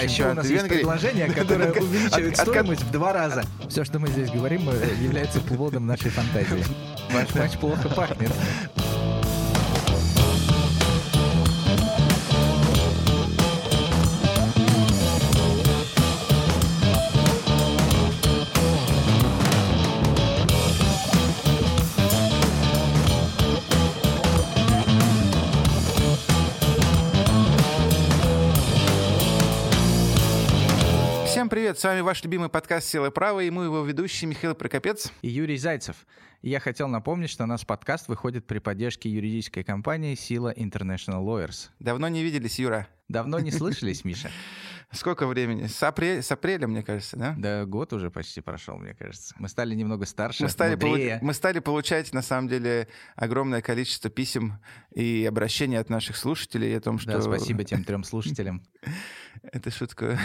[0.00, 3.44] а еще у нас есть предложение, которое увеличивает стоимость в два раза.
[3.68, 6.64] Все, что мы здесь говорим, э, является плодом нашей фантазии.
[7.12, 8.32] Ваш матч плохо пахнет.
[31.80, 35.56] С вами ваш любимый подкаст «Сила права» и мы его ведущие Михаил Прокопец и Юрий
[35.56, 35.96] Зайцев.
[36.42, 41.24] И я хотел напомнить, что у нас подкаст выходит при поддержке юридической компании «Сила International
[41.24, 41.70] Lawyers».
[41.78, 42.86] Давно не виделись, Юра.
[43.08, 44.30] Давно не слышались, Миша.
[44.92, 45.66] Сколько времени?
[45.66, 47.34] С, апреля, с апреля, мне кажется, да?
[47.38, 49.34] Да, год уже почти прошел, мне кажется.
[49.38, 51.18] Мы стали немного старше, мы стали, мудрее.
[51.22, 54.58] мы стали получать, на самом деле, огромное количество писем
[54.92, 57.12] и обращений от наших слушателей о том, что...
[57.12, 58.64] Да, спасибо тем трем слушателям.
[59.42, 60.18] Это шутка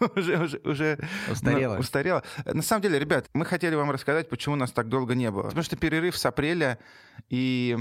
[0.16, 0.98] уже, уже, уже
[1.30, 1.74] устарела.
[1.74, 2.24] Ну, устарела.
[2.44, 5.44] На самом деле, ребят, мы хотели вам рассказать, почему нас так долго не было.
[5.44, 6.78] Потому что перерыв с апреля
[7.28, 7.76] и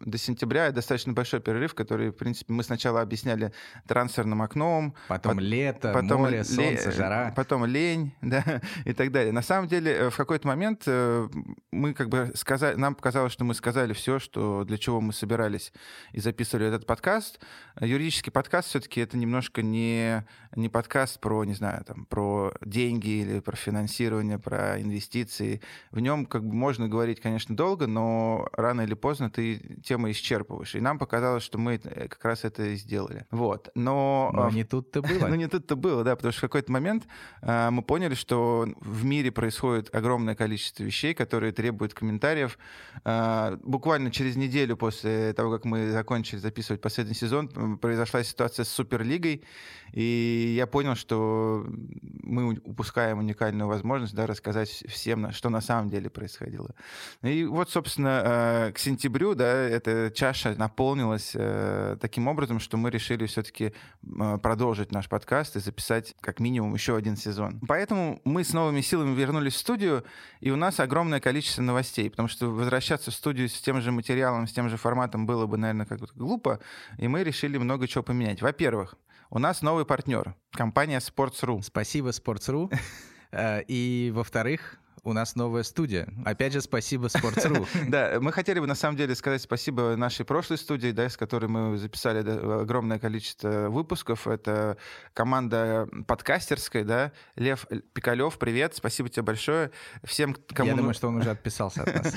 [0.00, 3.52] до сентября достаточно большой перерыв, который, в принципе, мы сначала объясняли
[3.86, 4.94] трансферным окном.
[5.08, 7.32] Потом по- лето, потом море, солнце, жара.
[7.36, 9.32] Потом лень, да, и так далее.
[9.32, 11.28] На самом деле, э, в какой-то момент э,
[11.70, 15.72] мы как бы сказали, нам показалось, что мы сказали все, что для чего мы собирались
[16.12, 17.40] и записывали этот подкаст.
[17.80, 23.40] Юридический подкаст все-таки это немножко не, не подкаст про, не знаю, там, про деньги или
[23.40, 25.60] про финансирование, про инвестиции.
[25.90, 30.74] В нем как бы можно говорить, конечно, долго, но рано или поздно ты темы исчерпываешь.
[30.74, 33.26] И нам показалось, что мы э, как раз это и сделали.
[33.30, 33.70] Вот.
[33.74, 34.30] Но...
[34.32, 35.28] Но не тут-то было.
[35.28, 37.06] ну, не тут-то было, да, потому что в какой-то момент
[37.42, 42.58] э, мы поняли, что в мире происходит огромное количество вещей, которые требуют комментариев.
[43.04, 48.68] Э, буквально через неделю после того, как мы закончили записывать последний сезон, произошла ситуация с
[48.68, 49.44] Суперлигой,
[49.92, 51.66] и я понял, что
[52.22, 56.74] мы упускаем уникальную возможность да, рассказать всем, что на самом деле происходило.
[57.22, 62.90] И вот, собственно, э, к сентябрю да, эта чаша наполнилась э, таким образом, что мы
[62.90, 67.60] решили все-таки э, продолжить наш подкаст и записать как минимум еще один сезон.
[67.66, 70.04] Поэтому мы с новыми силами вернулись в студию,
[70.40, 74.46] и у нас огромное количество новостей, потому что возвращаться в студию с тем же материалом,
[74.46, 76.60] с тем же форматом было бы, наверное, как-то глупо,
[76.98, 78.42] и мы решили много чего поменять.
[78.42, 78.96] Во-первых,
[79.30, 81.62] у нас новый партнер, компания Sports.ru.
[81.62, 82.72] Спасибо, Sports.ru.
[83.34, 86.08] Э, и, во-вторых, у нас новая студия.
[86.24, 87.66] Опять же, спасибо Sports.ru.
[87.88, 91.46] Да, мы хотели бы на самом деле сказать спасибо нашей прошлой студии, да, с которой
[91.46, 92.18] мы записали
[92.62, 94.28] огромное количество выпусков.
[94.28, 94.76] Это
[95.12, 97.12] команда подкастерская, да.
[97.34, 99.72] Лев Пикалев, привет, спасибо тебе большое.
[100.04, 100.70] Всем, кому...
[100.70, 102.14] Я думаю, что он уже отписался от нас.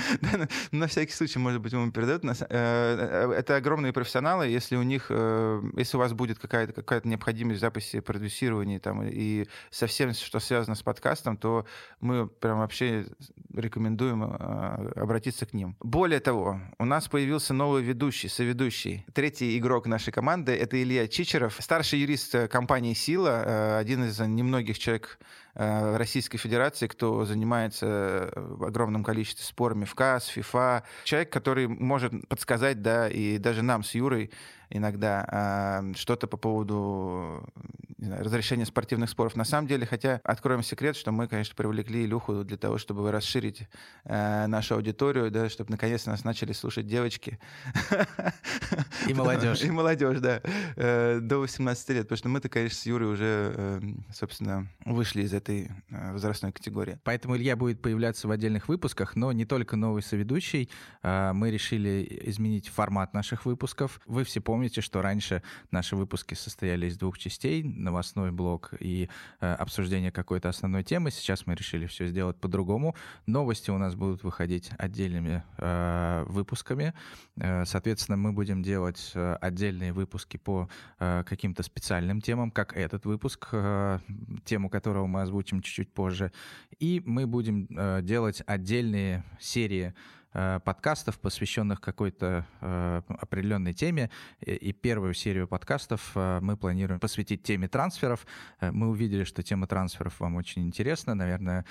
[0.71, 2.23] На всякий случай, может быть, ему передают.
[2.23, 4.47] Э, э, это огромные профессионалы.
[4.47, 9.47] Если у них, э, если у вас будет какая-то какая необходимость записи, продюсировании там, и
[9.71, 11.65] совсем, что связано с подкастом, то
[11.99, 13.05] мы прям вообще вообще
[13.53, 15.77] рекомендуем а, обратиться к ним.
[15.79, 19.05] Более того, у нас появился новый ведущий, соведущий.
[19.13, 24.19] Третий игрок нашей команды— это Илья Чичеров, старший юрист э, компании «Сила», э, один из
[24.19, 25.19] немногих человек
[25.55, 30.83] Российской Федерации, кто занимается огромным количеством спорами в КАС, ФИФА.
[31.03, 34.31] Человек, который может подсказать, да, и даже нам с Юрой
[34.69, 37.47] иногда а, что-то по поводу
[37.97, 39.35] знаю, разрешения спортивных споров.
[39.35, 43.67] На самом деле, хотя откроем секрет, что мы, конечно, привлекли Илюху для того, чтобы расширить
[44.05, 47.39] э, нашу аудиторию, да, чтобы наконец нас начали слушать девочки.
[49.07, 49.61] И молодежь.
[49.61, 50.41] И молодежь, да.
[50.75, 52.03] Э, до 18 лет.
[52.03, 53.81] Потому что мы-то, конечно, с Юрой уже, э,
[54.13, 56.99] собственно, вышли из этой э, возрастной категории.
[57.03, 60.69] Поэтому Илья будет появляться в отдельных выпусках, но не только новый соведущий.
[61.03, 64.01] Э, мы решили изменить формат наших выпусков.
[64.07, 69.53] Вы все помните, что раньше наши выпуски состояли из двух частей новостной блок и э,
[69.53, 71.11] обсуждение какой-то основной темы.
[71.11, 72.95] Сейчас мы решили все сделать по-другому.
[73.27, 76.93] Новости у нас будут выходить отдельными э, выпусками.
[77.65, 83.49] Соответственно, мы будем делать отдельные выпуски по каким-то специальным темам, как этот выпуск,
[84.45, 86.31] тему которого мы озвучим чуть-чуть позже.
[86.79, 89.93] И мы будем э, делать отдельные серии
[90.35, 94.09] подкастов, посвященных какой-то э, определенной теме.
[94.41, 98.27] И первую серию подкастов э, мы планируем посвятить теме трансферов.
[98.59, 101.15] Мы увидели, что тема трансферов вам очень интересна.
[101.15, 101.65] Наверное,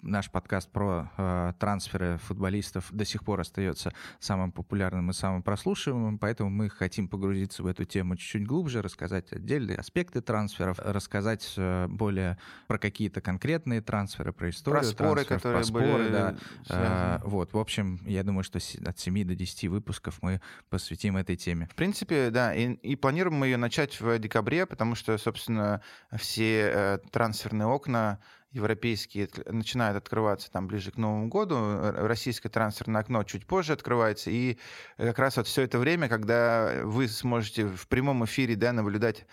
[0.00, 6.50] наш подкаст про трансферы футболистов до сих пор остается самым популярным и самым прослушиваемым, поэтому
[6.50, 11.58] мы хотим погрузиться в эту тему чуть-чуть глубже, рассказать отдельные аспекты трансферов, рассказать
[11.88, 12.38] более
[12.68, 16.12] про какие-то конкретные трансферы, про историю про споры, трансферов, которые про споры, были
[16.68, 17.20] да.
[17.24, 21.36] Вот, в общем, общем, я думаю, что от 7 до 10 выпусков мы посвятим этой
[21.36, 21.68] теме.
[21.70, 25.80] В принципе, да, и, и планируем мы ее начать в декабре, потому что, собственно,
[26.14, 28.20] все э, трансферные окна
[28.50, 34.58] европейские начинают открываться там ближе к Новому году, российское трансферное окно чуть позже открывается, и
[34.98, 39.24] как раз вот все это время, когда вы сможете в прямом эфире да, наблюдать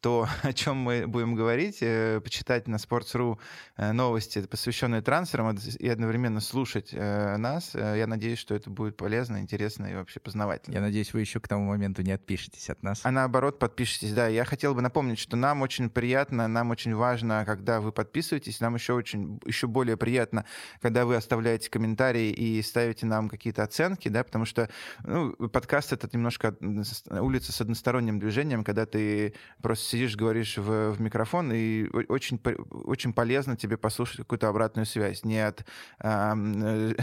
[0.00, 3.38] то, о чем мы будем говорить, э, почитать на Sports.ru
[3.76, 7.74] э, новости, посвященные трансферам, и одновременно слушать э, нас.
[7.74, 10.74] Я надеюсь, что это будет полезно, интересно и вообще познавательно.
[10.74, 13.00] Я надеюсь, вы еще к тому моменту не отпишетесь от нас.
[13.04, 14.12] А наоборот, подпишитесь.
[14.12, 18.60] Да, я хотел бы напомнить, что нам очень приятно, нам очень важно, когда вы подписываетесь,
[18.60, 20.44] нам еще очень, еще более приятно,
[20.80, 24.68] когда вы оставляете комментарии и ставите нам какие-то оценки, да, потому что
[25.04, 26.56] ну, подкаст— это немножко
[27.10, 32.40] улица с односторонним движением, когда ты просто сидишь, говоришь в, в микрофон, и очень,
[32.84, 35.24] очень полезно тебе послушать какую-то обратную связь.
[35.24, 35.64] Не от
[36.00, 36.94] э,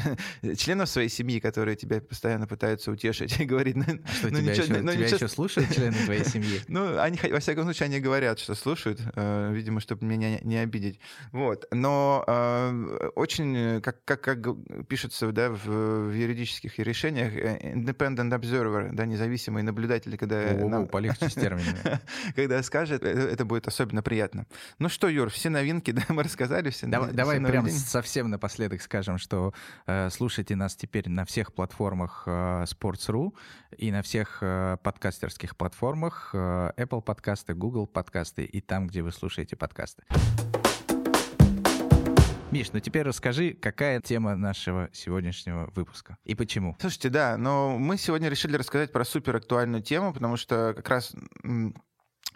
[0.58, 4.52] членов своей семьи, которые тебя постоянно пытаются утешить и говорить, ну, а что, ну, тебя,
[4.52, 5.16] ничего, еще, ну, тебя ничего...
[5.16, 6.62] еще слушают члены твоей семьи?
[6.68, 11.00] Ну, они, во всяком случае, они говорят, что слушают, э, видимо, чтобы меня не, обидеть.
[11.32, 11.68] Вот.
[11.72, 14.40] Но э, очень, как, как, как
[14.88, 20.52] пишется да, в, в юридических решениях, э, independent observer, да, независимый наблюдатель, когда...
[20.52, 20.88] О, нам...
[20.88, 22.00] полегче с терминами.
[22.36, 24.46] когда скажет, э, это будет особенно приятно.
[24.80, 26.88] Ну что, Юр, все новинки, да, мы рассказали все.
[26.88, 29.54] Давай, все давай прям совсем напоследок скажем, что
[29.88, 33.34] э, слушайте нас теперь на всех платформах э, Sports.ru
[33.78, 39.12] и на всех э, подкастерских платформах э, Apple подкасты, Google подкасты и там, где вы
[39.12, 40.04] слушаете подкасты.
[42.50, 46.78] Миш, ну теперь расскажи, какая тема нашего сегодняшнего выпуска и почему?
[46.80, 51.14] Слушайте, да, но мы сегодня решили рассказать про супер актуальную тему, потому что как раз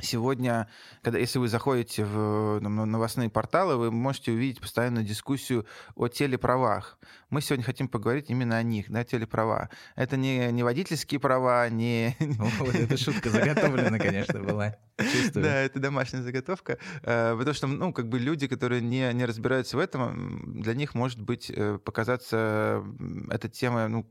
[0.01, 0.68] Сегодня,
[1.01, 5.65] когда, если вы заходите в новостные порталы, вы можете увидеть постоянную дискуссию
[5.95, 6.98] о телеправах.
[7.30, 9.69] Мы сегодня хотим поговорить именно о них, да, телеправа.
[9.95, 12.15] Это не, не водительские права, не...
[12.59, 14.75] Вот эта шутка заготовлена, конечно, была.
[14.98, 15.45] Чувствую.
[15.45, 16.77] Да, это домашняя заготовка.
[17.03, 20.94] Э, потому что, ну, как бы люди, которые не, не разбираются в этом, для них
[20.95, 22.83] может быть э, показаться
[23.30, 24.06] эта тема, ну,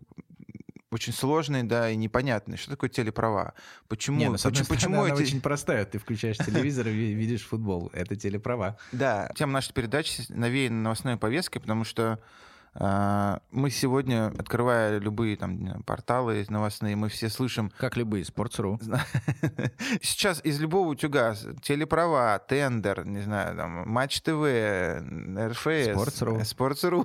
[0.91, 2.57] очень сложный, да, и непонятный.
[2.57, 3.55] Что такое телеправа?
[3.89, 4.19] Почему?
[4.19, 5.13] Не, ну, почему, почему эти...
[5.13, 5.85] она очень простая.
[5.85, 7.91] Ты включаешь телевизор и видишь футбол.
[7.93, 8.77] Это телеправа.
[8.91, 9.31] Да.
[9.37, 12.19] Тема нашей передачи навеяна новостной повесткой, потому что
[12.75, 17.73] мы сегодня, открывая любые там порталы новостные, мы все слышим...
[17.79, 18.79] Как любые, Sports.ru.
[20.03, 27.05] Сейчас из любого утюга телеправа, тендер, не знаю, там, Матч ТВ, РФС, Sports.ru, Sports.ru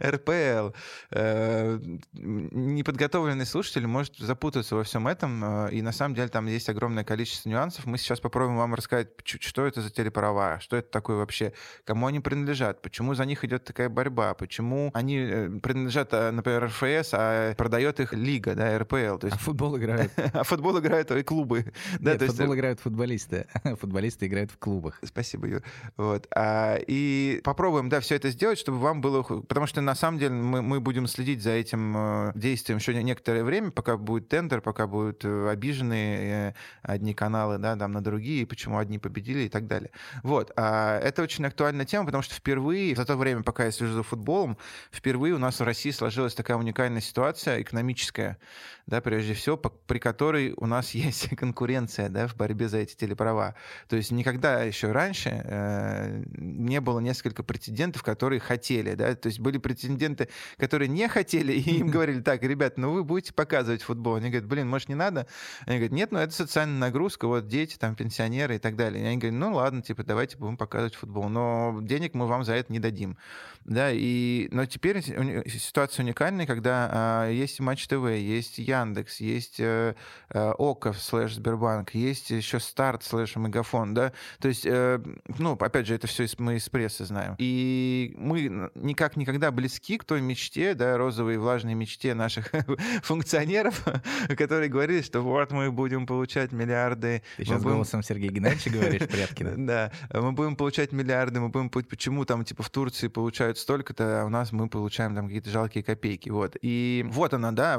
[0.10, 0.74] РПЛ.
[1.10, 1.78] Э,
[2.12, 7.04] неподготовленный слушатель может запутаться во всем этом, э, и на самом деле там есть огромное
[7.04, 7.86] количество нюансов.
[7.86, 11.52] Мы сейчас попробуем вам рассказать, что это за телеправа, что это такое вообще,
[11.84, 16.64] кому они принадлежат, почему за них идет такая борьба, почему они э, принадлежат, э, например,
[16.66, 19.18] РФС, а продает их лига, да, РПЛ.
[19.18, 19.36] То есть...
[19.36, 20.12] А футбол играют.
[20.32, 21.72] а футбол играют и клубы.
[22.00, 22.58] Да, Нет, то футбол есть...
[22.58, 23.46] играют футболисты.
[23.80, 24.98] Футболисты играют в клубах.
[25.04, 25.62] Спасибо, Юр.
[25.96, 26.26] Вот.
[26.34, 29.22] А, и попробуем, да, все это сделать, чтобы вам было...
[29.22, 33.70] Потому что, на самом деле, мы, мы будем следить за этим действием еще некоторое время,
[33.70, 39.42] пока будет тендер, пока будут обижены одни каналы, да, там на другие, почему одни победили
[39.42, 39.90] и так далее.
[40.22, 40.52] Вот.
[40.56, 44.02] А это очень актуальная тема, потому что впервые, за то время, пока я слежу за
[44.02, 44.56] футболом,
[44.92, 48.38] впервые у нас в России сложилась такая уникальная ситуация экономическая,
[48.86, 52.94] да, прежде всего, по, при которой у нас есть конкуренция да, в борьбе за эти
[52.94, 53.54] телеправа.
[53.88, 58.94] То есть никогда еще раньше э, не было несколько претендентов, которые хотели.
[58.94, 59.14] Да?
[59.14, 63.32] То есть были претенденты, которые не хотели, и им говорили, так, ребят, ну вы будете
[63.32, 64.16] показывать футбол.
[64.16, 65.26] Они говорят, блин, может, не надо?
[65.66, 69.02] Они говорят, нет, ну это социальная нагрузка, вот дети, там, пенсионеры и так далее.
[69.02, 72.54] И они говорят, ну ладно, типа, давайте будем показывать футбол, но денег мы вам за
[72.54, 73.16] это не дадим.
[73.64, 79.94] Да, и, но теперь ситуация уникальная, когда а, есть Матч ТВ, есть Яндекс, есть э,
[80.30, 85.00] э, Okko слэш Сбербанк, есть еще Старт слэш Мегафон, да, то есть, э,
[85.38, 87.34] ну, опять же, это все мы из прессы знаем.
[87.38, 92.50] И мы никак никогда близки к той мечте, да, розовой влажной мечте наших
[93.02, 93.84] функционеров,
[94.36, 97.22] которые говорили, что вот мы будем получать миллиарды.
[97.36, 97.76] Ты сейчас будем...
[97.76, 99.54] голосом Сергея Геннадьевича говоришь, Пряткина.
[99.66, 101.70] Да, мы будем получать миллиарды, мы будем...
[101.70, 105.84] Почему там, типа, в Турции получают столько-то, а у нас мы получаем там какие-то жалкие
[105.84, 106.56] копейки, вот.
[106.62, 107.74] И вот она, да,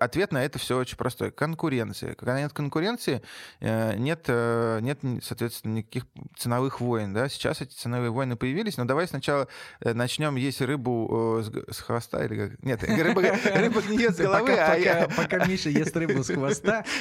[0.00, 1.30] ответ на это все очень простой.
[1.30, 2.14] Конкуренция.
[2.14, 3.22] Когда нет конкуренции,
[3.60, 8.84] э, нет, э, нет соответственно, никаких ценовых войн, да, сейчас эти ценовые войны появились, но
[8.84, 9.48] давай сначала
[9.80, 12.62] э, начнем есть рыбу с, хвоста или как?
[12.62, 13.22] Нет, рыба,
[13.54, 15.08] рыба гниет с головы, а я...
[15.16, 16.84] Пока Миша ест рыбу с хвоста.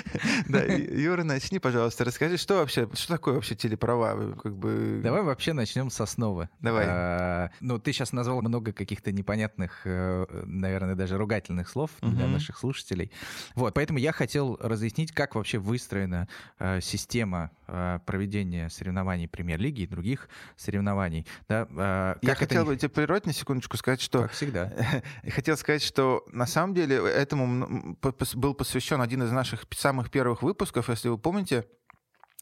[0.47, 4.33] Да, Юра, начни, пожалуйста, расскажи, что вообще, что такое вообще телеправа?
[4.41, 5.00] Как бы...
[5.03, 6.50] Давай вообще начнем с основы.
[6.59, 6.85] Давай.
[6.88, 12.57] А, ну, ты сейчас назвал много каких-то непонятных, э, наверное, даже ругательных слов для наших
[12.57, 13.11] слушателей.
[13.55, 16.27] Вот, поэтому я хотел разъяснить, как вообще выстроена
[16.59, 21.25] э, система э, проведения соревнований премьер-лиги и других соревнований.
[21.47, 24.23] Да, э, Я хотел бы тебе прервать на секундочку сказать, что...
[24.23, 24.73] Как всегда.
[25.29, 27.97] хотел сказать, что на самом деле этому
[28.35, 31.65] был посвящен один из наших самых первых выпусков, если вы помните,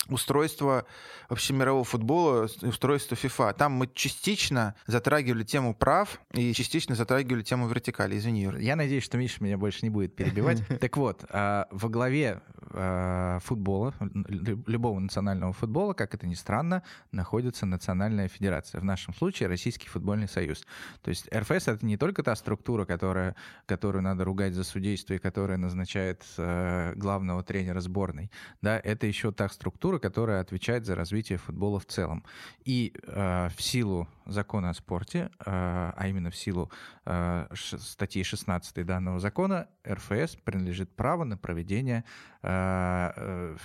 [0.09, 0.85] устройство
[1.29, 3.53] вообще мирового футбола, устройство FIFA.
[3.53, 8.17] Там мы частично затрагивали тему прав и частично затрагивали тему вертикали.
[8.17, 8.57] Извини, Юр.
[8.57, 10.63] Я надеюсь, что Миша меня больше не будет перебивать.
[10.79, 17.65] Так вот, а, во главе а, футбола, любого национального футбола, как это ни странно, находится
[17.65, 18.79] Национальная Федерация.
[18.79, 20.65] В нашем случае Российский футбольный союз.
[21.01, 23.35] То есть РФС— это не только та структура, которая,
[23.65, 28.31] которую надо ругать за судейство и которая назначает а, главного тренера сборной.
[28.61, 32.23] Да, это еще та структура, которая отвечает за развитие футбола в целом.
[32.65, 36.71] И э, в силу закона о спорте, э, а именно в силу
[37.05, 42.03] э, статьи 16 данного закона, РФС принадлежит право на проведение,
[42.43, 43.55] э, э,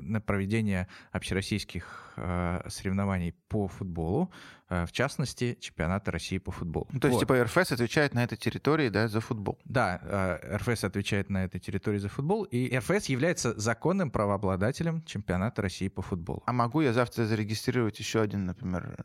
[0.00, 4.30] на проведение общероссийских э, соревнований по футболу,
[4.68, 6.88] в частности, чемпионата России по футболу.
[6.90, 7.20] Ну, то есть, вот.
[7.20, 9.60] типа, РФС отвечает на этой территории, да, за футбол?
[9.64, 15.86] Да, РФС отвечает на этой территории за футбол, и РФС является законным правообладателем чемпионата России
[15.86, 16.42] по футболу.
[16.46, 18.96] А могу я завтра зарегистрировать еще один, например,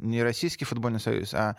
[0.00, 1.56] не Российский футбольный союз, а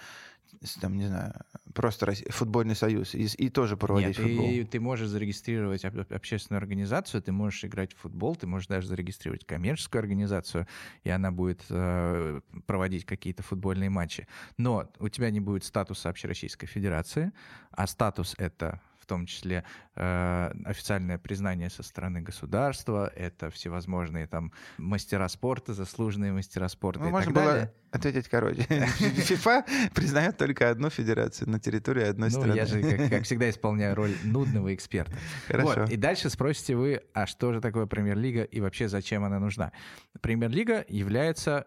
[0.79, 1.33] там, не знаю,
[1.73, 4.47] просто футбольный союз и, и тоже проводить Нет, футбол.
[4.47, 9.45] Ты, ты можешь зарегистрировать общественную организацию, ты можешь играть в футбол, ты можешь даже зарегистрировать
[9.45, 10.67] коммерческую организацию,
[11.03, 14.27] и она будет э, проводить какие-то футбольные матчи.
[14.57, 17.31] Но у тебя не будет статуса Общероссийской Федерации,
[17.71, 19.63] а статус это в том числе
[19.95, 27.09] э, официальное признание со стороны государства, это всевозможные там мастера спорта, заслуженные мастера спорта ну,
[27.09, 27.73] и можно так было далее.
[27.91, 28.61] ответить короче.
[28.67, 29.65] ФИФА
[29.95, 32.55] признает только одну федерацию на территории одной ну, страны.
[32.55, 35.17] я же, как, как всегда, исполняю роль нудного эксперта.
[35.47, 35.81] Хорошо.
[35.81, 35.89] Вот.
[35.89, 39.71] И дальше спросите вы, а что же такое премьер-лига и вообще зачем она нужна?
[40.21, 41.65] Премьер-лига является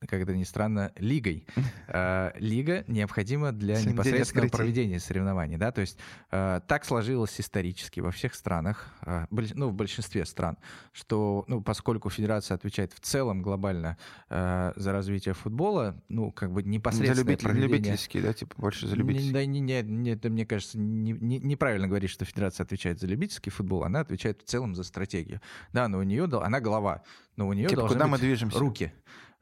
[0.00, 1.46] как это ни странно, лигой.
[1.88, 5.56] А, лига необходима для непосредственного проведения соревнований.
[5.56, 5.72] Да?
[5.72, 5.98] То есть
[6.30, 10.58] а, так сложилось исторически во всех странах, а, ну, в большинстве стран,
[10.92, 13.96] что ну, поскольку федерация отвечает в целом глобально
[14.28, 17.78] за развитие футбола, ну, как бы непосредственно за любитель, проведение...
[17.78, 19.32] любительский, да, типа больше за любительский.
[19.32, 23.06] Да, не, не, не, это, мне кажется, не, не, неправильно говорить, что федерация отвечает за
[23.06, 25.40] любительский футбол, она отвечает в целом за стратегию.
[25.72, 27.02] Да, но у нее, она голова,
[27.36, 28.58] но у нее типа, должны куда быть мы движемся?
[28.58, 28.92] руки.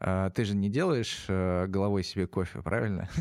[0.06, 3.08] А, ты же не делаешь э, головой себе кофе, правильно?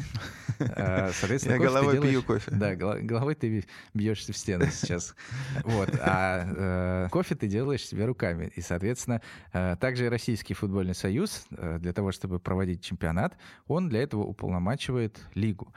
[0.59, 2.51] А, соответственно, Я головой пью кофе.
[2.51, 5.15] Да, головой ты бьешься в стену сейчас.
[5.63, 5.89] Вот.
[5.99, 8.51] А э, кофе ты делаешь себе руками.
[8.55, 9.21] И, соответственно,
[9.51, 13.35] э, также Российский футбольный союз для того, чтобы проводить чемпионат,
[13.67, 15.73] он для этого уполномачивает лигу.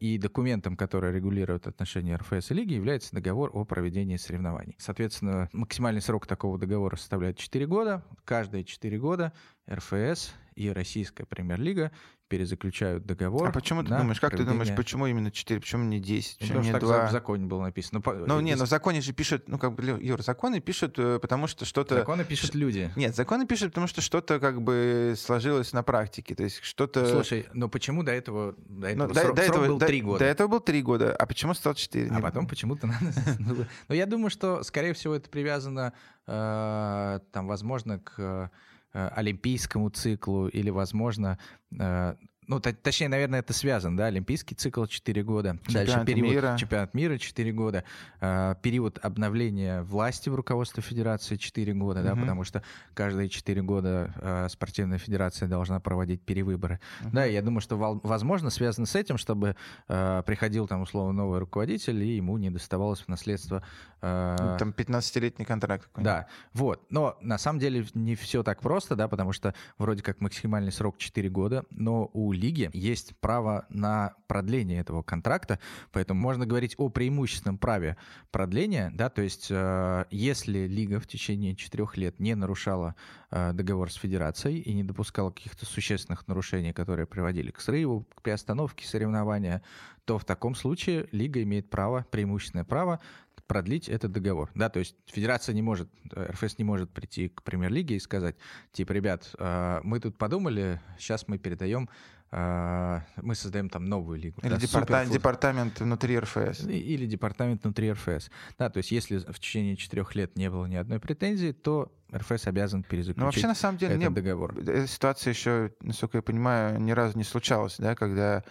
[0.00, 4.76] И документом, который регулирует отношения РФС и лиги, является договор о проведении соревнований.
[4.78, 8.04] Соответственно, максимальный срок такого договора составляет 4 года.
[8.24, 9.32] Каждые 4 года
[9.70, 11.92] РФС и Российская премьер-лига
[12.28, 13.48] перезаключают договор.
[13.48, 14.46] А почему ты думаешь, как проведение...
[14.46, 17.06] ты думаешь, почему именно 4, почему не 10, почему ну, не 2?
[17.06, 18.02] в законе было написано.
[18.04, 21.18] Ну, ну не, но в законе же пишут, ну, как бы, Юр, законы пишут, э,
[21.20, 21.96] потому что что-то...
[21.96, 22.90] Законы пишут люди.
[22.96, 27.06] Нет, законы пишут, потому что что-то как бы сложилось на практике, то есть что-то...
[27.06, 30.18] Слушай, ну почему до этого, до этого, ну, срок, до, срок этого был 3 года?
[30.18, 32.10] До этого был 3 года, а почему стал 4?
[32.10, 32.86] А потом почему-то
[33.38, 33.68] надо...
[33.88, 35.92] Ну, я думаю, что, скорее всего, это привязано,
[36.26, 38.50] э, там, возможно, к
[38.92, 41.38] олимпийскому циклу или, возможно,
[41.78, 42.16] э,
[42.48, 46.56] ну, точнее, наверное, это связано, да, олимпийский цикл 4 года, чемпионат дальше период, мира.
[46.58, 47.84] чемпионат мира 4 года,
[48.20, 52.08] э, период обновления власти в руководстве федерации 4 года, угу.
[52.08, 52.62] да, потому что
[52.94, 56.80] каждые 4 года э, спортивная федерация должна проводить перевыборы.
[57.02, 57.10] Угу.
[57.12, 59.56] Да, я думаю, что, возможно, связано с этим, чтобы
[59.88, 63.62] э, приходил там, условно, новый руководитель, и ему не доставалось в наследство...
[64.02, 65.88] Э, там 15-летний контракт.
[65.96, 66.84] Да, вот.
[66.90, 70.98] Но на самом деле не все так просто, да, потому что вроде как максимальный срок
[70.98, 75.58] 4 года, но у лиги есть право на продление этого контракта,
[75.92, 77.96] поэтому можно говорить о преимущественном праве
[78.30, 82.94] продления, да, то есть э, если лига в течение четырех лет не нарушала
[83.30, 88.22] э, договор с федерацией и не допускала каких-то существенных нарушений, которые приводили к срыву, к
[88.22, 89.62] приостановке соревнования,
[90.04, 93.00] то в таком случае лига имеет право, преимущественное право
[93.46, 94.50] продлить этот договор.
[94.54, 98.36] Да, то есть федерация не может, РФС не может прийти к премьер-лиге и сказать,
[98.72, 101.88] типа, ребят, э, мы тут подумали, сейчас мы передаем
[102.30, 104.40] мы создаем там новую лигу.
[104.42, 106.64] Или да, департа- департамент внутри РФС.
[106.66, 108.30] Или департамент внутри РФС.
[108.58, 112.46] Да, то есть если в течение четырех лет не было ни одной претензии, то РФС
[112.46, 114.58] обязан перезаключить Но вообще, на самом деле, этот не, договор.
[114.58, 118.42] Эта ситуация еще, насколько я понимаю, ни разу не случалась, да, когда,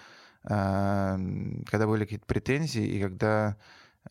[0.44, 3.62] когда были какие-то претензии, и когда Э,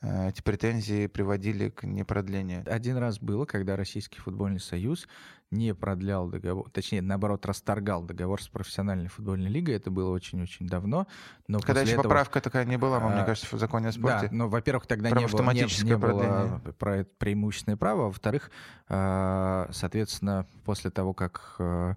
[0.02, 2.64] эти претензии приводили к непродлению.
[2.66, 5.06] Один раз было, когда Российский футбольный союз
[5.50, 9.76] не продлял договор, точнее, наоборот, расторгал договор с профессиональной футбольной лигой.
[9.76, 11.06] Это было очень-очень давно.
[11.46, 12.04] Но Когда еще этого...
[12.04, 14.28] поправка такая не была, а, мне кажется, в законе о спорте.
[14.28, 18.50] Да, но, во-первых, тогда не было, не, не было про преимущественное право, а во-вторых,
[18.88, 21.94] а, соответственно, после того, как э, Э,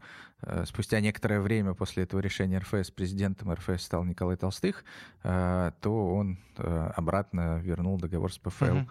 [0.66, 4.86] спустя некоторое время после этого решения РФС президентом РФС стал Николай Толстых,
[5.24, 8.66] э, то он э, обратно вернул договор с ПФЛ.
[8.66, 8.88] Uh-huh,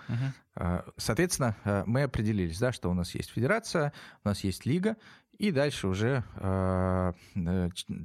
[0.57, 0.93] uh-huh.
[0.97, 3.93] Соответственно, мы определились, да, что у нас есть федерация,
[4.25, 4.97] у нас есть лига,
[5.39, 7.13] и дальше уже э,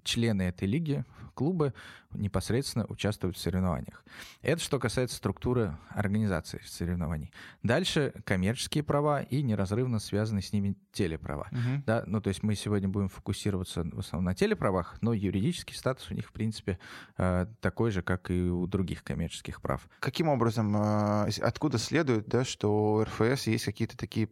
[0.03, 1.73] члены этой лиги, клубы,
[2.13, 4.03] непосредственно участвуют в соревнованиях.
[4.41, 7.31] Это что касается структуры организации соревнований.
[7.63, 11.47] Дальше коммерческие права и неразрывно связанные с ними телеправа.
[11.51, 11.83] Угу.
[11.85, 16.11] Да, ну, то есть мы сегодня будем фокусироваться в основном на телеправах, но юридический статус
[16.11, 16.79] у них, в принципе,
[17.17, 19.87] э, такой же, как и у других коммерческих прав.
[19.99, 24.29] Каким образом, э, откуда следует, да, что у РФС есть какие-то такие,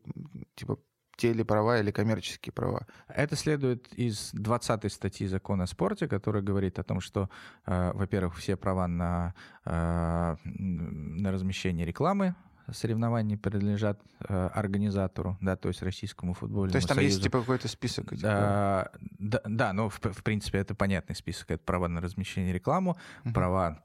[0.55, 0.79] типа,
[1.19, 2.87] телеправа или коммерческие права?
[3.07, 7.29] Это следует из 20 статьи закона о спорте, которая говорит о том, что,
[7.65, 9.33] э, во-первых, все права на,
[9.65, 12.35] э, на размещение рекламы
[12.71, 17.15] соревнований принадлежат э, организатору, да, то есть Российскому футбольному То есть там союзу.
[17.15, 18.13] есть типа какой-то список?
[18.13, 21.49] Этих, да, да, да, но в, в принципе это понятный список.
[21.49, 23.33] Это права на размещение рекламу, uh-huh.
[23.33, 23.83] права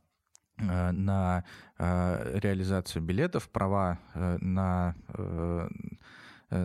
[0.59, 1.45] э, на
[1.79, 4.95] э, реализацию билетов, права э, на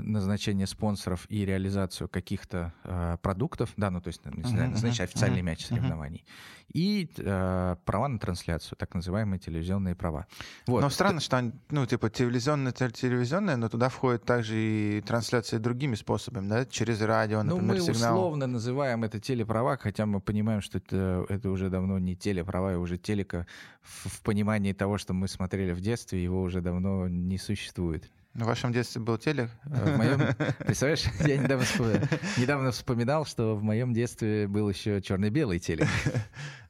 [0.02, 5.66] назначение спонсоров и реализацию каких-то э, продуктов, да, ну то есть uh-huh, назначить официальный мяч
[5.66, 6.26] соревнований,
[6.74, 10.28] и э, права на трансляцию, так называемые телевизионные права.
[10.68, 10.82] Вот.
[10.82, 15.96] Но странно, что они, ну типа телевизионные, телевизионные, но туда входят также и трансляции другими
[15.96, 18.18] способами, да, через радио, например, ну, мы сигнал.
[18.18, 22.76] условно называем это телеправа, хотя мы понимаем, что это, это уже давно не телеправа, и
[22.76, 23.48] уже телека
[23.82, 28.10] в, в понимании того, что мы смотрели в детстве, его уже давно не существует.
[28.36, 29.50] В вашем детстве был телек?
[29.66, 30.20] В моем...
[30.60, 32.08] Представляешь, я недавно, вспоминал,
[32.38, 35.88] недавно вспоминал, что в моем детстве был еще черно-белый телек.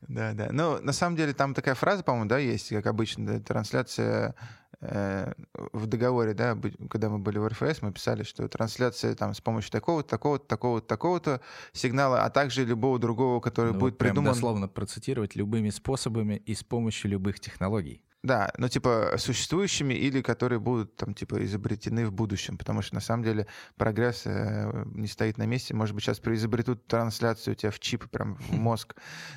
[0.08, 0.50] Да, да.
[0.52, 4.34] Ну, на самом деле, там такая фраза, по-моему, да, есть, как обычно, да, трансляция
[4.82, 5.34] э,
[5.72, 6.58] в договоре, да,
[6.90, 10.88] когда мы были в РФС, мы писали, что трансляция там с помощью такого-то, такого-то, такого-то,
[10.88, 11.42] такого-то
[11.74, 14.34] сигнала, а также любого другого, который ну, будет вот прям придуман...
[14.34, 18.02] дословно процитировать любыми способами и с помощью любых технологий.
[18.22, 23.02] Да, ну типа существующими или которые будут там типа изобретены в будущем, потому что на
[23.02, 25.74] самом деле прогресс э, не стоит на месте.
[25.74, 28.96] Может быть сейчас изобретут трансляцию у тебя в чип прям в мозг,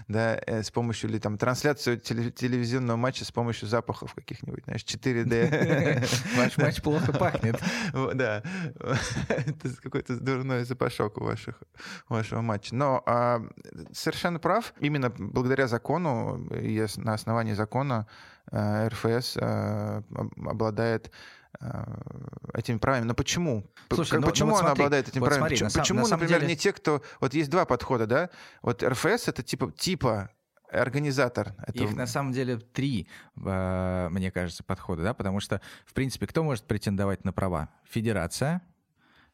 [0.08, 6.04] да, э, с помощью или там трансляцию телевизионного матча с помощью запахов каких-нибудь, знаешь, 4D.
[6.36, 7.62] Ваш матч плохо пахнет.
[7.92, 8.42] Да,
[9.28, 11.62] это какой-то дурной запашок у ваших
[12.08, 12.74] вашего матча.
[12.74, 13.42] Но а,
[13.92, 14.74] совершенно прав.
[14.80, 18.08] Именно благодаря закону и на основании закона
[18.50, 20.02] РФС э,
[20.44, 21.10] обладает
[21.60, 21.84] э,
[22.54, 23.04] этими правами.
[23.04, 23.70] Но почему?
[23.90, 25.54] Слушай, ну, почему ну, вот она смотри, обладает этими вот правами?
[25.54, 26.52] Смотри, почему, на, например, деле...
[26.52, 27.02] не те, кто...
[27.20, 28.30] Вот есть два подхода, да?
[28.62, 30.30] Вот РФС— это типа, типа
[30.70, 31.54] организатор.
[31.66, 31.84] Этого.
[31.84, 36.64] Их на самом деле три, мне кажется, подхода, да, потому что, в принципе, кто может
[36.64, 37.68] претендовать на права?
[37.84, 38.62] Федерация,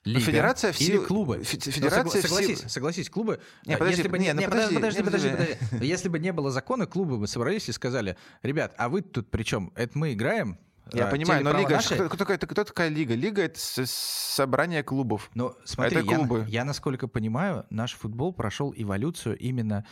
[0.08, 1.04] Лига Федерация в силу...
[1.04, 1.42] клубы.
[1.44, 2.68] Федерация ну, согласись, сил...
[2.68, 3.40] согласись, клубы.
[3.66, 5.86] Не, подожди, если бы не, не, ну, подожди, подожди, подожди, подожди, подожди.
[5.86, 9.42] Если бы не было закона, клубы бы собрались и сказали, ребят, а вы тут при
[9.42, 9.72] чем?
[9.76, 10.58] Это мы играем,
[10.92, 11.94] я а, понимаю, но лига, наши...
[11.94, 13.14] кто, кто, кто, кто такая лига?
[13.14, 15.30] Лига это собрание клубов.
[15.34, 16.44] Но смотри, это клубы.
[16.48, 19.84] Я, я насколько понимаю, наш футбол прошел эволюцию именно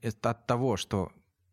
[0.00, 1.10] от того, что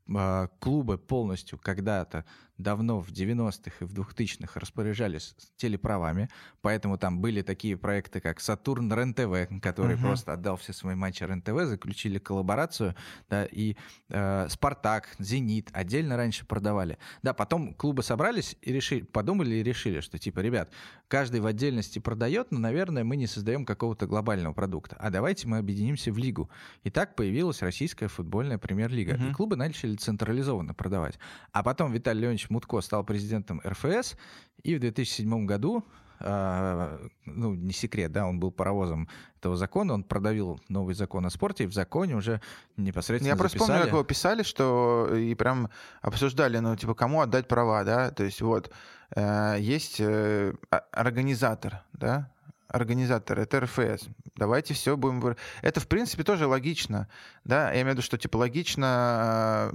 [0.08, 2.26] э, клубы полностью когда-то
[2.62, 6.30] давно в 90-х и в 2000-х распоряжались телеправами,
[6.62, 10.02] поэтому там были такие проекты, как «Сатурн РЕН-ТВ», который uh-huh.
[10.02, 12.96] просто отдал все свои матчи РЕН-ТВ, заключили коллаборацию,
[13.30, 13.76] да, и
[14.10, 16.98] э, «Спартак», «Зенит» отдельно раньше продавали.
[17.24, 20.72] Да, потом клубы собрались и решили, подумали и решили, что типа, ребят,
[21.08, 25.58] каждый в отдельности продает, но, наверное, мы не создаем какого-то глобального продукта, а давайте мы
[25.58, 26.50] объединимся в лигу.
[26.84, 29.32] И так появилась российская футбольная премьер-лига, uh-huh.
[29.32, 31.18] и клубы начали централизованно продавать.
[31.52, 34.16] А потом Виталий Леонидович Мутко стал президентом РФС,
[34.62, 35.84] и в 2007 году
[36.20, 41.30] э, ну, не секрет, да, он был паровозом этого закона, он продавил новый закон о
[41.30, 42.42] спорте, и в законе уже
[42.78, 43.78] непосредственно Я просто записали...
[43.78, 45.70] помню, как его писали, что и прям
[46.02, 48.72] обсуждали, ну, типа, кому отдать права, да, то есть вот
[49.16, 50.54] э, есть э,
[50.92, 52.32] организатор, да,
[52.68, 54.08] организатор, это РФС.
[54.36, 55.36] Давайте все будем...
[55.62, 57.10] Это, в принципе, тоже логично.
[57.44, 57.68] Да?
[57.72, 59.74] Я имею в виду, что типа логично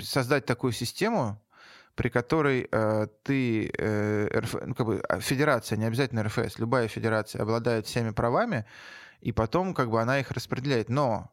[0.00, 1.40] создать такую систему,
[1.98, 6.86] при которой э, ты, э, РФ, ну, как бы а, федерация, не обязательно РФС, любая
[6.86, 8.66] федерация обладает всеми правами,
[9.20, 10.90] и потом как бы она их распределяет.
[10.90, 11.32] Но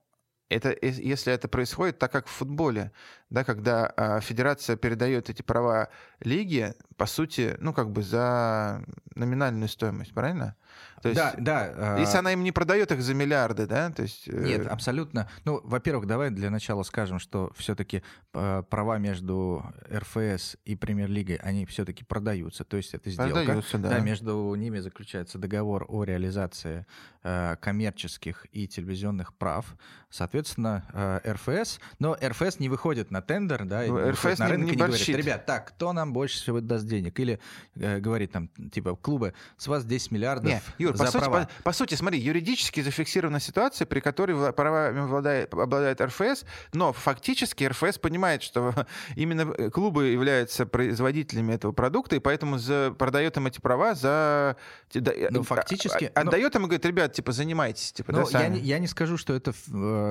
[0.50, 2.92] это, если это происходит так, как в футболе,
[3.30, 8.84] да, когда э, федерация передает эти права лиге, по сути, ну, как бы за
[9.16, 10.56] номинальную стоимость, правильно?
[11.02, 11.98] То есть, да, да.
[11.98, 14.28] Если она им не продает их за миллиарды, да, то есть...
[14.28, 15.30] Э, Нет, абсолютно.
[15.44, 18.02] Ну, во-первых, давай для начала скажем, что все-таки
[18.34, 23.34] э, права между РФС и Премьер-лигой, они все-таки продаются, то есть это сделка.
[23.34, 23.90] Продаются, да.
[23.90, 26.86] Да, между ними заключается договор о реализации
[27.24, 29.76] э, коммерческих и телевизионных прав.
[30.10, 34.72] Соответственно, э, РФС, но РФС не выходит на тендер, да, ну, РФС на рынок не,
[34.72, 37.18] не, говорит, ребят, так, кто нам больше всего даст денег?
[37.20, 37.40] Или
[37.76, 41.42] э, говорит там, типа, клубы, с вас 10 миллиардов не, Юр, за по права.
[41.42, 46.92] Сути, по, по сути, смотри, юридически зафиксирована ситуация, при которой правами обладает, обладает РФС, но
[46.92, 48.74] фактически РФС понимает, что
[49.16, 54.58] именно э, клубы являются производителями этого продукта, и поэтому за, продает им эти права за...
[54.94, 56.12] Ну, фактически...
[56.14, 56.60] А, отдает но...
[56.60, 57.94] им и говорит, ребят, типа, занимайтесь.
[57.94, 59.54] Типа, ну, да, я, не, я не скажу, что это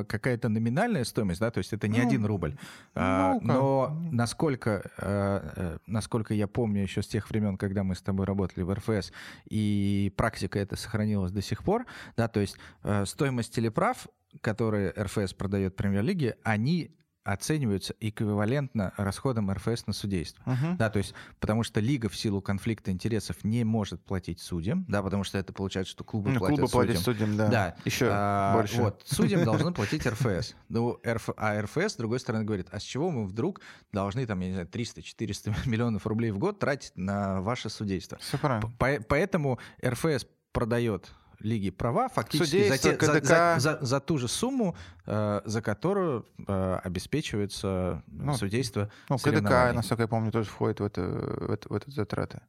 [0.08, 2.56] какая-то номинальная стоимость, да, то есть это не ну, один рубль.
[2.94, 8.02] А, но насколько, э, э, насколько я помню еще с тех времен, когда мы с
[8.02, 9.12] тобой работали в РФС,
[9.46, 14.06] и практика это сохранилась до сих пор, да, то есть э, стоимость телеправ,
[14.40, 20.42] которые РФС продает премьер-лиге, они оцениваются эквивалентно расходам РФС на судейство.
[20.44, 20.76] Uh-huh.
[20.76, 25.02] Да, то есть, потому что лига в силу конфликта интересов не может платить судьям, да,
[25.02, 26.86] потому что это получается, что клубы ну, платят клубы судьям.
[26.86, 27.48] платят судьям, да.
[27.48, 27.76] Да.
[27.84, 28.80] Еще а, больше.
[28.80, 30.54] Вот, судьям должны платить РФС.
[30.68, 33.60] Ну, РФ, а РФС, с другой стороны, говорит, а с чего мы вдруг
[33.90, 38.18] должны, там, я не знаю, 300-400 миллионов рублей в год тратить на ваше судейство?
[38.18, 38.70] Все правильно.
[38.78, 41.10] По- поэтому РФС продает
[41.44, 44.74] лиги права фактически за, те, за, за, за, за ту же сумму,
[45.06, 48.90] э, за которую э, обеспечивается ну, судейство.
[49.08, 52.40] Ну, КДК, насколько я помню, тоже входит в, это, в, это, в это затраты.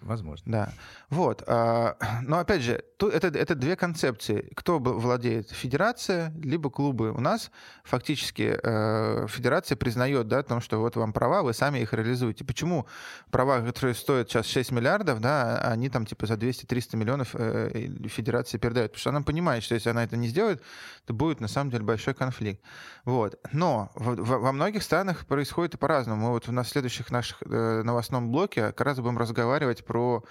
[0.00, 0.52] Возможно.
[0.52, 0.72] Да.
[1.10, 1.42] Вот.
[1.46, 4.50] А, но опять же, это, это две концепции.
[4.54, 5.50] Кто владеет?
[5.50, 7.12] Федерация, либо клубы.
[7.12, 7.50] У нас
[7.84, 12.44] фактически э, федерация признает, да, том, что вот вам права, вы сами их реализуете.
[12.44, 12.86] Почему
[13.30, 18.58] права, которые стоят сейчас 6 миллиардов, да, они там типа за 200-300 миллионов э, федерации
[18.58, 18.92] передают?
[18.92, 20.62] Потому что она понимает, что если она это не сделает,
[21.06, 22.60] то будет на самом деле большой конфликт.
[23.04, 23.38] Вот.
[23.52, 26.26] Но во многих странах происходит и по-разному.
[26.26, 30.24] Мы вот на следующих наших э, новостном блоке как раз будем разговаривать про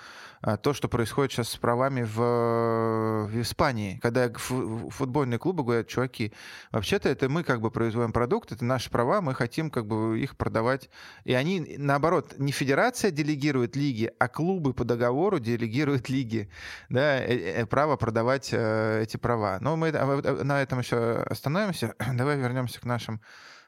[0.46, 6.34] а, то, что происходит сейчас с правами в, в Испании, когда футбольные клубы говорят, чуваки,
[6.72, 10.38] вообще-то это мы как бы производим продукт, это наши права, мы хотим как бы их
[10.38, 10.92] продавать.
[11.24, 16.48] И они, наоборот, не федерация делегирует лиги, а клубы по договору делегируют лиги,
[16.90, 19.58] да, э, э, право продавать э, эти права.
[19.62, 21.96] Но мы на этом еще остановимся.
[22.14, 23.20] Давай вернемся к нашим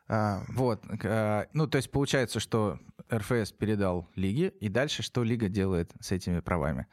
[0.08, 2.80] а, вот, а, ну, то есть получается, что
[3.12, 6.88] РФС передал лиге, и дальше что лига делает с этими правами?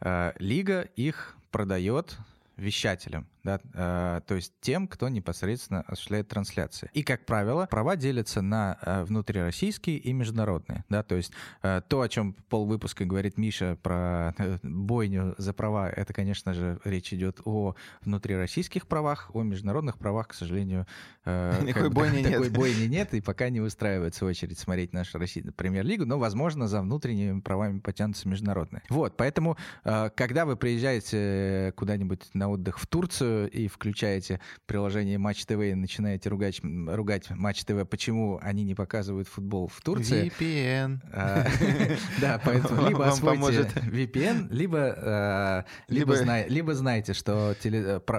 [0.00, 2.18] А, лига их продает
[2.56, 6.90] вещателям да, э, то есть тем, кто непосредственно осуществляет трансляции.
[6.92, 12.00] И, как правило, права делятся на э, внутрироссийские и международные, да, то есть э, то,
[12.00, 17.40] о чем полвыпуска говорит Миша про э, бойню за права, это, конечно же, речь идет
[17.44, 20.86] о внутрироссийских правах, о международных правах, к сожалению,
[21.24, 22.32] э, никакой бойни нет.
[22.32, 26.80] Такой бойни нет, и пока не выстраивается очередь смотреть нашу Россию премьер-лигу, но, возможно, за
[26.80, 28.82] внутренними правами потянутся международные.
[28.88, 35.44] Вот, поэтому, э, когда вы приезжаете куда-нибудь на отдых в Турцию, и включаете приложение Матч
[35.44, 40.32] ТВ и начинаете ругать, ругать Матч ТВ, почему они не показывают футбол в Турции.
[40.38, 41.00] VPN.
[41.12, 41.46] А,
[42.20, 45.64] да, поэтому либо освойте VPN, либо, а,
[46.74, 47.54] знаете, что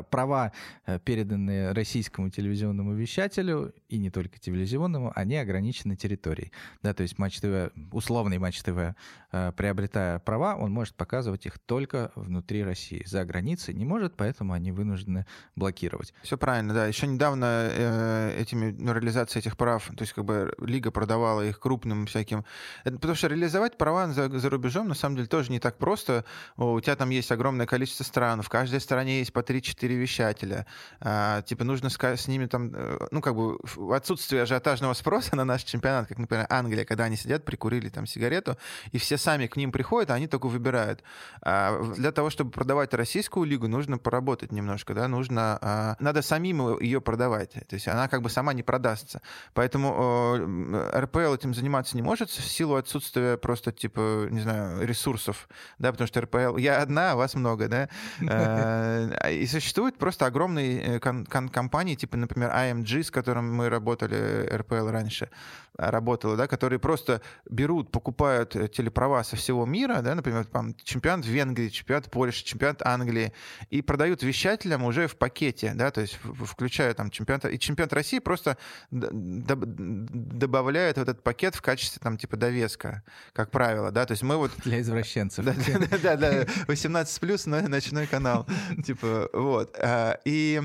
[0.09, 0.51] права,
[0.85, 6.51] э, переданные российскому телевизионному вещателю, и не только телевизионному, они ограничены территорией.
[6.83, 8.95] Да, то есть Матч ТВ, условный Матч ТВ,
[9.31, 13.03] э, приобретая права, он может показывать их только внутри России.
[13.05, 16.13] За границей не может поэтому они вынуждены блокировать.
[16.23, 16.87] Все правильно, да.
[16.87, 21.59] Еще недавно э, этими, ну, реализация этих прав, то есть как бы лига продавала их
[21.59, 22.45] крупным всяким...
[22.83, 26.25] Это, потому что реализовать права за, за рубежом на самом деле тоже не так просто.
[26.57, 30.65] У тебя там есть огромное количество стран, в каждой стране есть по 3-4 вещателя.
[30.99, 35.35] А, типа нужно с, с ними там, э, ну как бы в отсутствие ажиотажного спроса
[35.35, 38.57] на наш чемпионат, как, например, Англия, когда они сидят, прикурили там сигарету,
[38.91, 41.03] и все сами к ним приходят, а они только выбирают.
[41.41, 46.79] А для того, чтобы продавать российскую лигу, нужно поработать немножко, да, нужно, а, надо самим
[46.79, 47.51] ее продавать.
[47.51, 49.21] То есть она как бы сама не продастся.
[49.53, 55.47] Поэтому э, РПЛ этим заниматься не может в силу отсутствия просто, типа, не знаю, ресурсов,
[55.77, 57.89] да, потому что РПЛ, я одна, а вас много, да,
[58.21, 64.89] э, и существует просто огромные э, компании, типа, например, IMG, с которым мы работали, РПЛ
[64.89, 65.29] раньше,
[65.77, 71.25] работала, да, которые просто берут, покупают э, телеправа со всего мира, да, например, там, чемпионат
[71.25, 73.31] Венгрии, чемпионат Польши, чемпионат Англии,
[73.69, 78.19] и продают вещателям уже в пакете, да, то есть включая там чемпионат, и чемпионат России
[78.19, 78.57] просто
[78.89, 83.03] добавляет в этот пакет в качестве там типа довеска,
[83.33, 84.51] как правило, да, то есть мы вот...
[84.63, 85.45] Для извращенцев.
[85.45, 85.53] Да,
[86.01, 88.47] да, да, 18 плюс ночной канал,
[88.85, 89.77] типа, вот.
[89.79, 90.61] А, и,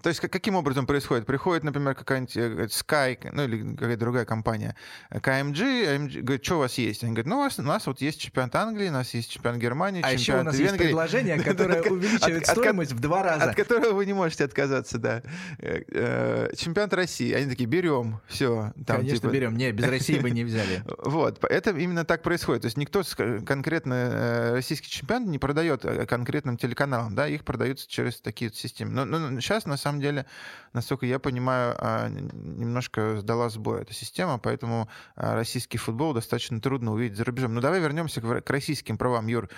[0.00, 1.26] то есть каким образом происходит?
[1.26, 4.76] Приходит, например, какая-нибудь э, Sky, ну или какая-то другая компания,
[5.10, 7.02] KMG, AMG говорит, что у вас есть?
[7.02, 9.60] Они говорят, ну, у нас, у нас вот есть чемпионат Англии, у нас есть чемпионат
[9.60, 10.72] Германии, а чемпионат еще у нас Венгрии.
[10.72, 13.50] есть предложение, которое увеличивает стоимость в два раза.
[13.50, 15.22] От которого вы не можете отказаться, да.
[15.58, 17.32] Э, э, чемпионат России.
[17.32, 18.72] Они такие, берем, все.
[18.86, 19.56] Конечно, типа берем.
[19.56, 20.82] Не, без России бы не взяли.
[21.04, 22.62] Вот, это именно так происходит.
[22.62, 23.02] То есть никто
[23.44, 28.92] конкретно э, российский чемпионат не продает конкретным телеканалам, да, их продаются через такие системы.
[28.92, 30.26] Но, но сейчас, на самом деле,
[30.74, 36.92] насколько я понимаю, а, немножко сдала сбой эта система, поэтому а, российский футбол достаточно трудно
[36.92, 37.54] увидеть за рубежом.
[37.54, 39.48] Но давай вернемся к российским правам, Юр.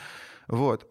[0.48, 0.86] Вот.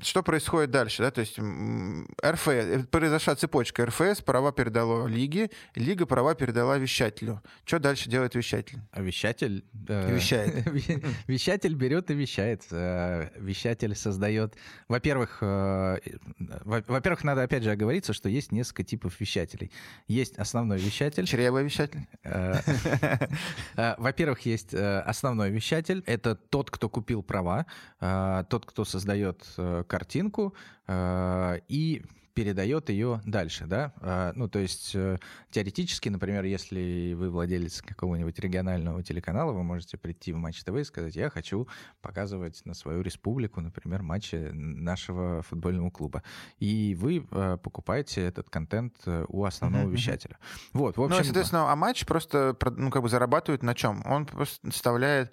[0.00, 1.02] Что происходит дальше?
[1.02, 1.10] Да?
[1.10, 3.86] То есть РФС, э, произошла цепочка.
[3.86, 7.42] РФС права передала Лиге, Лига права передала вещателю.
[7.64, 8.78] Что дальше делает вещатель?
[8.92, 9.64] А вещатель...
[9.88, 10.66] Э, вещает.
[11.26, 12.64] вещатель берет и вещает.
[12.70, 14.56] Э, вещатель создает...
[14.88, 15.98] Во-первых, э,
[16.38, 19.70] во-первых, надо опять же оговориться, что есть несколько типов вещателей.
[20.08, 21.26] Есть основной вещатель.
[21.26, 22.06] Чревый вещатель.
[23.74, 26.02] Во-первых, есть основной вещатель.
[26.06, 27.66] Это тот, кто купил права,
[28.00, 29.44] тот, кто создает
[29.86, 30.54] картинку
[30.86, 32.02] э, и
[32.36, 35.16] передает ее дальше, да, а, ну, то есть э,
[35.50, 40.84] теоретически, например, если вы владелец какого-нибудь регионального телеканала, вы можете прийти в Матч ТВ и
[40.84, 41.66] сказать, я хочу
[42.02, 46.22] показывать на свою республику, например, матчи нашего футбольного клуба,
[46.58, 48.94] и вы покупаете этот контент
[49.28, 50.36] у основного вещателя.
[50.74, 51.16] Вот, в общем...
[51.16, 54.02] Ну, соответственно, а матч просто, ну, как бы зарабатывает на чем?
[54.04, 55.32] Он просто вставляет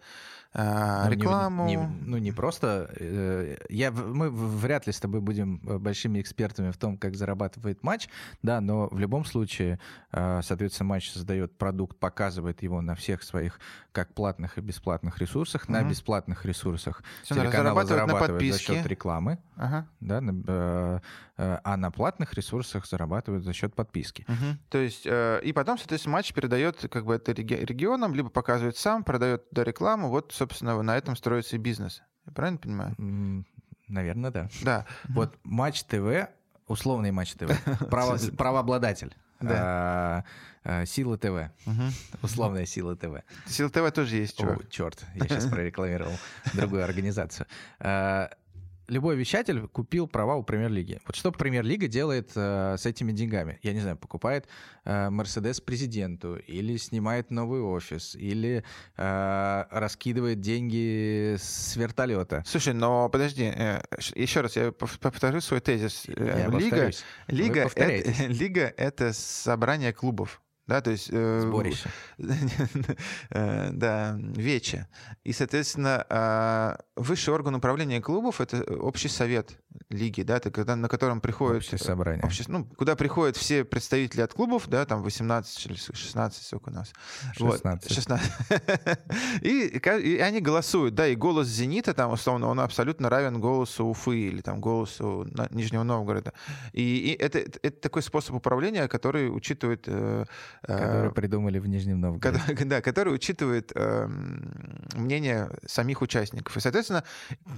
[0.55, 1.65] а, ну, рекламу.
[1.65, 2.87] Не, не, ну, не просто.
[2.99, 7.81] Э, я, мы вряд ли с тобой будем э, большими экспертами в том, как зарабатывает
[7.81, 8.07] матч,
[8.43, 9.79] да, но в любом случае,
[10.11, 13.59] э, соответственно, матч создает продукт, показывает его на всех своих
[13.91, 15.63] как платных и бесплатных ресурсах.
[15.63, 15.71] Угу.
[15.71, 19.87] На бесплатных ресурсах Все, телеканалы зарабатывают за счет рекламы, ага.
[19.99, 21.01] да,
[21.35, 24.23] а на платных ресурсах зарабатывают за счет подписки.
[24.27, 24.57] Угу.
[24.69, 29.45] То есть, и потом, соответственно, матч передает как бы это регионам, либо показывает сам, продает
[29.49, 30.09] до рекламу.
[30.09, 32.01] Вот, собственно, на этом строится и бизнес.
[32.25, 33.45] Я правильно понимаю?
[33.87, 34.49] Наверное, да.
[34.61, 34.85] Да.
[35.09, 36.27] Вот Матч ТВ,
[36.67, 37.51] условный Матч ТВ,
[37.89, 39.15] право, правообладатель.
[39.39, 39.55] Да.
[39.55, 40.23] А,
[40.63, 41.49] а, Сила ТВ.
[42.21, 43.23] Условная Сила ТВ.
[43.45, 44.61] Сила ТВ тоже есть, чувак.
[44.61, 46.13] О, черт, я сейчас прорекламировал
[46.53, 47.47] другую организацию.
[47.79, 48.29] А,
[48.87, 50.99] любой вещатель купил права у премьер-лиги.
[51.05, 53.59] Вот что премьер-лига делает э, с этими деньгами?
[53.63, 54.47] Я не знаю, покупает
[54.85, 58.63] э, Мерседес э, президенту, или снимает новый офис, или
[58.97, 62.43] э, раскидывает деньги с вертолета.
[62.45, 63.81] Слушай, но подожди, э,
[64.15, 66.03] еще раз я повторю свой тезис.
[66.07, 66.91] Э, я Лига,
[67.27, 71.09] Лига, это, Лига— это собрание клубов да, то есть...
[71.11, 71.89] Э, Сборище.
[73.29, 74.87] Э, да, вече.
[75.23, 79.57] И, соответственно, э, высший орган управления клубов— это общий совет
[79.89, 81.57] лиги, да, это когда, на котором приходят...
[81.57, 82.23] Общее собрание.
[82.23, 86.73] Общее, ну, куда приходят все представители от клубов, да, там 18 или 16, сколько у
[86.73, 86.93] нас.
[87.33, 87.63] 16.
[87.63, 88.31] Вот, 16.
[89.41, 94.17] и, и они голосуют, да, и голос «Зенита», там, условно, он абсолютно равен голосу Уфы
[94.17, 96.33] или там голосу Нижнего Новгорода.
[96.71, 99.87] И, и это, это такой способ управления, который учитывает
[100.61, 102.39] Которые придумали в Нижнем Новгороде.
[102.39, 104.07] Который, да, который учитывает э,
[104.95, 106.55] мнение самих участников.
[106.55, 107.03] И, соответственно,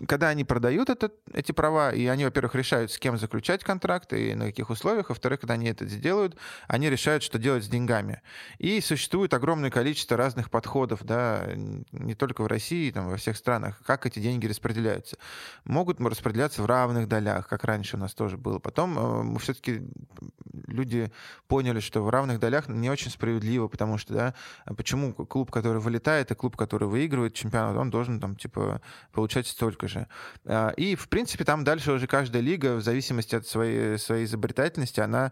[0.08, 4.34] когда они продают это, эти права, и они, во-первых, решают, с кем заключать контракт и
[4.34, 8.22] на каких условиях, во-вторых, когда они это сделают, они решают, что делать с деньгами.
[8.58, 13.82] И существует огромное количество разных подходов, да, не только в России, там, во всех странах,
[13.86, 15.18] как эти деньги распределяются.
[15.64, 18.60] Могут распределяться в равных долях, как раньше у нас тоже было.
[18.60, 19.82] Потом э, мы все-таки
[20.68, 21.12] люди
[21.48, 24.34] поняли, что в равных долях не очень справедливо, потому что, да,
[24.78, 28.80] почему клуб, который вылетает, и клуб, который выигрывает чемпионат, он должен там, типа,
[29.12, 30.08] получать столько же.
[30.46, 35.00] А, и, в принципе, там дальше уже каждая лига, в зависимости от своей, своей изобретательности,
[35.00, 35.32] она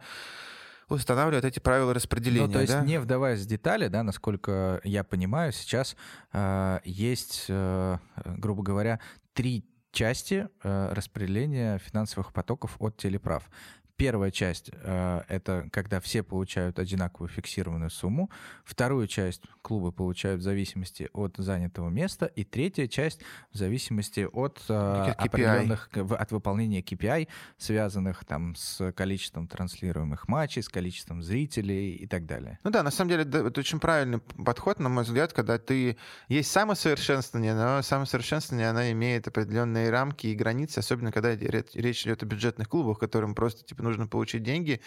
[0.90, 2.48] устанавливает эти правила распределения.
[2.48, 2.82] Ну, то есть, да?
[2.82, 5.96] не вдаваясь в детали, да, насколько я понимаю, сейчас
[6.34, 9.00] э, есть, э, грубо говоря,
[9.34, 13.50] три части э, распределения финансовых потоков от телеправ.
[13.96, 18.32] Первая часть э, это когда все получают одинаковую фиксированную сумму.
[18.64, 22.26] Вторую часть клубы получают в зависимости от занятого места.
[22.26, 27.28] И третья часть в зависимости от э, определенных, от выполнения KPI,
[27.58, 32.58] связанных там с количеством транслируемых матчей, с количеством зрителей и так далее.
[32.64, 35.98] Ну да, на самом деле это очень правильный подход, на мой взгляд, когда ты...
[36.30, 42.26] Есть самосовершенствование, но самосовершенствование, она имеет определенные рамки и границы, особенно когда речь идет о
[42.26, 44.82] бюджетных клубах, которым просто типа нужно получить деньги,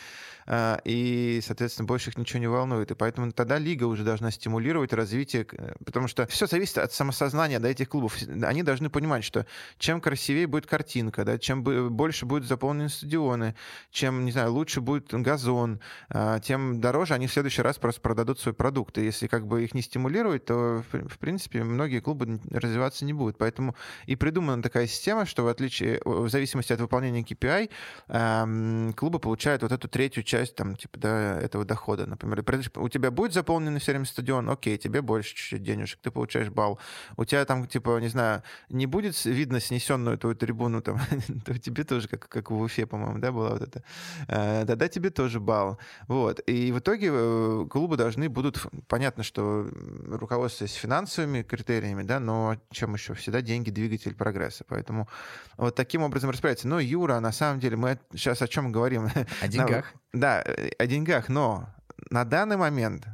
[0.46, 2.90] а, и, соответственно, больше их ничего не волнует.
[2.90, 7.58] И поэтому тогда лига уже должна стимулировать развитие, э, потому что все зависит от самосознания
[7.58, 8.16] да, этих клубов.
[8.42, 9.46] Они должны понимать, что
[9.78, 13.54] чем красивее будет картинка, да, чем больше будут заполнены стадионы,
[13.90, 18.38] чем, не знаю, лучше будет газон, а, тем дороже они в следующий раз просто продадут
[18.38, 18.98] свой продукт.
[18.98, 23.38] И если как бы их не стимулировать, то, в принципе, многие клубы развиваться не будут.
[23.38, 23.74] Поэтому
[24.06, 29.72] и придумана такая система, что в отличие, в зависимости от выполнения KPI, клубы получают вот
[29.72, 32.06] эту третью часть там, типа, да, этого дохода.
[32.06, 32.44] Например,
[32.76, 36.78] у тебя будет заполненный все время стадион, окей, тебе больше чуть-чуть денежек, ты получаешь балл.
[37.16, 41.00] У тебя там, типа, не знаю, не будет видно снесенную твою трибуну, там,
[41.62, 43.82] тебе тоже, как, как в Уфе, по-моему, да, была вот это.
[44.28, 45.78] Э, тогда тебе тоже балл.
[46.08, 46.40] Вот.
[46.46, 49.68] И в итоге э, клубы должны будут, понятно, что
[50.08, 53.14] руководствуясь финансовыми критериями, да, но чем еще?
[53.14, 54.64] Всегда деньги двигатель прогресса.
[54.68, 55.08] Поэтому
[55.56, 56.68] вот таким образом распределяется.
[56.68, 59.08] Но, Юра, на самом деле, мы сейчас о чем говорим?
[59.40, 59.92] О деньгах.
[60.12, 60.44] Да,
[60.78, 61.68] о деньгах, но
[62.10, 63.06] на данный момент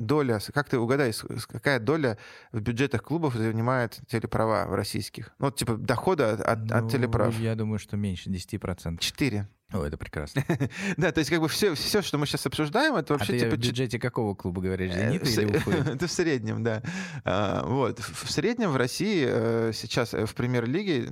[0.00, 2.18] доля, как ты угадаешь, какая доля
[2.52, 5.32] в бюджетах клубов занимает телеправа в российских?
[5.38, 7.38] Ну, вот, типа, дохода от, ну, от телеправ.
[7.38, 8.98] Я думаю, что меньше 10%.
[8.98, 9.48] 4.
[9.72, 10.44] О, это прекрасно.
[10.96, 13.54] да, то есть как бы все, все, что мы сейчас обсуждаем, это вообще а типа...
[13.54, 15.70] в бюджете какого клуба говоришь, «Зенита» э, или Уфы?
[15.94, 16.82] это в среднем, да.
[17.24, 18.00] А, вот.
[18.00, 21.08] В среднем в России э, сейчас э, в премьер-лиге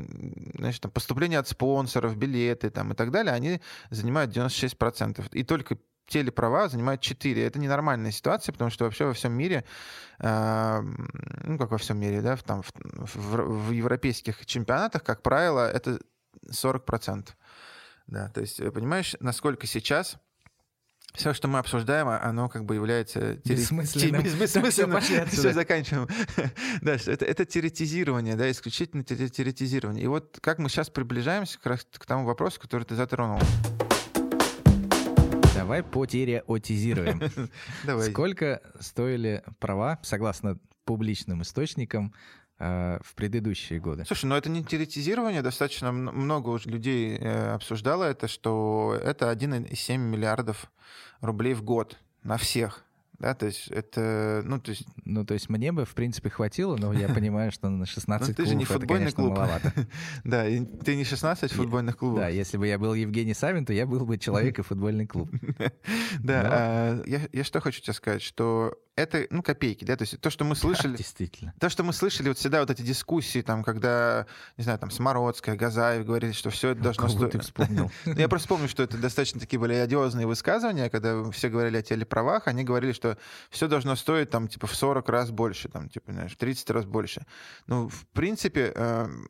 [0.56, 5.24] значит, там, поступления от спонсоров, билеты там, и так далее, они занимают 96%.
[5.32, 7.46] И только телеправа занимают 4.
[7.46, 9.64] Это ненормальная ситуация, потому что вообще во всем мире,
[10.20, 12.72] ну как во всем мире, да, там, в,
[13.14, 16.00] в, в европейских чемпионатах, как правило, это
[16.50, 17.28] 40%.
[18.08, 20.16] Да, то есть, понимаешь, насколько сейчас
[21.14, 24.22] все, что мы обсуждаем, оно как бы является бессмысленным.
[24.22, 25.00] Бессмысленным.
[25.00, 26.08] Все, все заканчиваем.
[26.82, 30.04] да, это, это теоретизирование, да, исключительно теоретизирование.
[30.04, 33.40] И вот как мы сейчас приближаемся к, к тому вопросу, который ты затронул.
[35.58, 37.20] Давай потереотизируем.
[37.84, 38.10] Давай.
[38.10, 42.14] Сколько стоили права, согласно публичным источникам,
[42.60, 44.04] Э, в предыдущие годы.
[44.04, 49.96] Слушай, ну это не теоретизирование, достаточно много уже людей э, обсуждало это, что это 1,7
[49.96, 50.68] миллиардов
[51.20, 52.84] рублей в год на всех.
[53.18, 54.86] Да, то есть это, ну, то есть...
[55.04, 58.46] Ну, то есть мне бы, в принципе, хватило, но я понимаю, что на 16 ты
[58.46, 59.36] же не футбольный клуб.
[59.36, 59.72] маловато.
[60.24, 60.44] Да,
[60.84, 62.20] ты не 16 футбольных клубов.
[62.20, 65.30] Да, если бы я был Евгений Савин, то я был бы человек и футбольный клуб.
[66.20, 70.30] Да, а, я что хочу тебе сказать, что это, ну, копейки, да, то есть то,
[70.30, 70.96] что мы слышали...
[70.96, 71.54] Действительно.
[71.60, 75.56] То, что мы слышали вот всегда вот эти дискуссии, там, когда, не знаю, там, Смородская,
[75.56, 77.32] Газаев говорили, что все это должно стоить...
[77.32, 77.90] ты вспомнил.
[78.04, 81.82] Ну, я просто помню, что это достаточно такие были одиозные высказывания, когда все говорили о
[81.82, 83.18] телеправах, они говорили, что
[83.50, 86.84] все должно стоить, там, типа, в 40 раз больше, там, типа, знаешь, в 30 раз
[86.84, 87.26] больше.
[87.66, 89.28] Ну, в принципе, эм,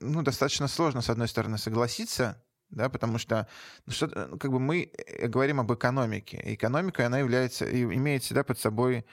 [0.00, 2.42] ну, достаточно сложно, с одной стороны, согласиться,
[2.74, 3.46] да, потому что,
[3.86, 6.40] ну, что ну, как бы мы э, говорим об экономике.
[6.44, 9.04] Экономика, она является, имеет всегда под собой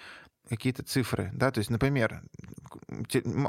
[0.50, 2.22] какие-то цифры, да, то есть, например,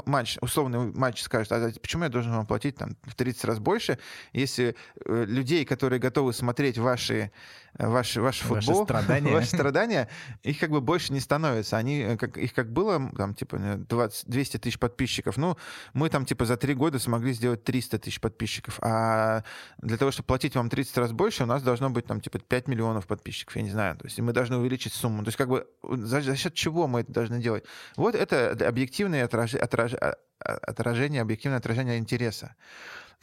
[0.05, 3.99] матч, условный матч скажет, а почему я должен вам платить там в 30 раз больше,
[4.31, 4.75] если
[5.05, 7.31] э, людей, которые готовы смотреть ваши
[7.77, 9.31] ваш, ваш Ваши футбол, страдания.
[9.33, 10.09] ваши страдания,
[10.43, 11.77] их как бы больше не становится.
[11.77, 15.57] Они, э, как, их как было, там, типа, 20, 200 тысяч подписчиков, ну,
[15.93, 18.79] мы там, типа, за три года смогли сделать 300 тысяч подписчиков.
[18.81, 19.43] А
[19.79, 22.67] для того, чтобы платить вам 30 раз больше, у нас должно быть, там, типа, 5
[22.67, 23.97] миллионов подписчиков, я не знаю.
[23.97, 25.23] То есть мы должны увеличить сумму.
[25.23, 27.63] То есть как бы за, за счет чего мы это должны делать?
[27.95, 32.55] Вот это объективное отраж, отраж, а, отражение, объективное отражение интереса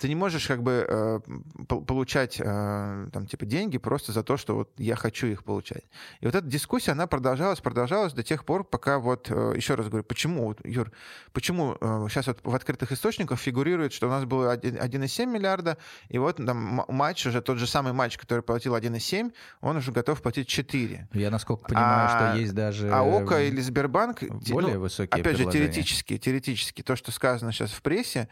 [0.00, 1.20] ты не можешь как бы э,
[1.66, 5.84] получать э, там типа деньги просто за то, что вот я хочу их получать.
[6.20, 9.88] И вот эта дискуссия, она продолжалась, продолжалась до тех пор, пока вот, э, еще раз
[9.88, 10.90] говорю, почему, вот, Юр,
[11.34, 15.76] почему э, сейчас вот в открытых источниках фигурирует, что у нас было 1,7 миллиарда,
[16.08, 20.22] и вот там матч уже, тот же самый матч, который платил 1,7, он уже готов
[20.22, 21.08] платить 4.
[21.12, 22.90] Я насколько понимаю, а, что есть даже...
[22.90, 24.22] А ОКО или Сбербанк...
[24.48, 28.28] Более ну, высокие Опять же, теоретически, теоретически, то, что сказано сейчас в прессе,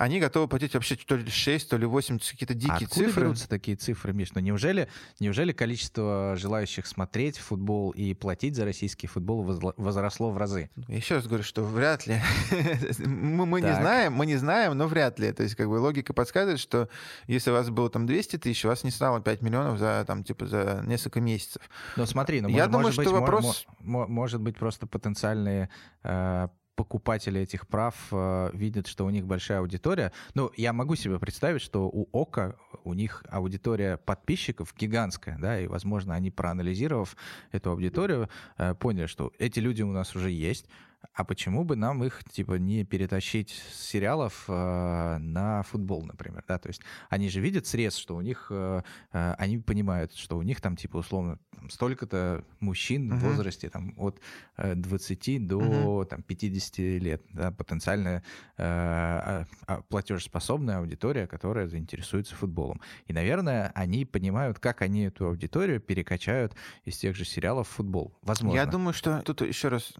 [0.00, 3.20] они готовы платить вообще то ли 6, то ли 8, какие-то дикие а откуда цифры.
[3.20, 4.32] берутся такие цифры, Миш?
[4.32, 4.88] Ну неужели,
[5.20, 9.42] неужели количество желающих смотреть футбол и платить за российский футбол
[9.76, 10.70] возросло в разы?
[10.88, 12.18] Я еще раз говорю, что вряд ли.
[13.04, 15.32] мы мы не знаем, мы не знаем, но вряд ли.
[15.32, 16.88] То есть как бы логика подсказывает, что
[17.26, 20.24] если у вас было там 200 тысяч, у вас не стало 5 миллионов за там
[20.24, 21.60] типа за несколько месяцев.
[21.96, 23.66] Ну смотри, ну, Я может, думаю, может что быть, вопрос...
[23.80, 25.68] Может, может быть просто потенциальные
[26.04, 30.12] э, покупатели этих прав э, видят, что у них большая аудитория.
[30.34, 35.66] Ну, я могу себе представить, что у ОКа у них аудитория подписчиков гигантская, да, и,
[35.66, 37.16] возможно, они, проанализировав
[37.52, 40.66] эту аудиторию, э, поняли, что эти люди у нас уже есть,
[41.12, 46.58] а почему бы нам их типа не перетащить с сериалов э, на футбол, например, да?
[46.58, 48.82] То есть они же видят срез, что у них, э,
[49.12, 51.38] э, они понимают, что у них там типа условно
[51.68, 53.16] столько-то мужчин uh-huh.
[53.16, 54.20] в возрасте там от
[54.56, 56.06] э, 20 до uh-huh.
[56.06, 58.22] там 50 лет, да, потенциальная
[58.56, 62.80] э, э, платежеспособная аудитория, которая заинтересуется футболом.
[63.06, 68.16] И, наверное, они понимают, как они эту аудиторию перекачают из тех же сериалов в футбол.
[68.22, 68.56] Возможно.
[68.56, 69.94] Я думаю, что тут еще раз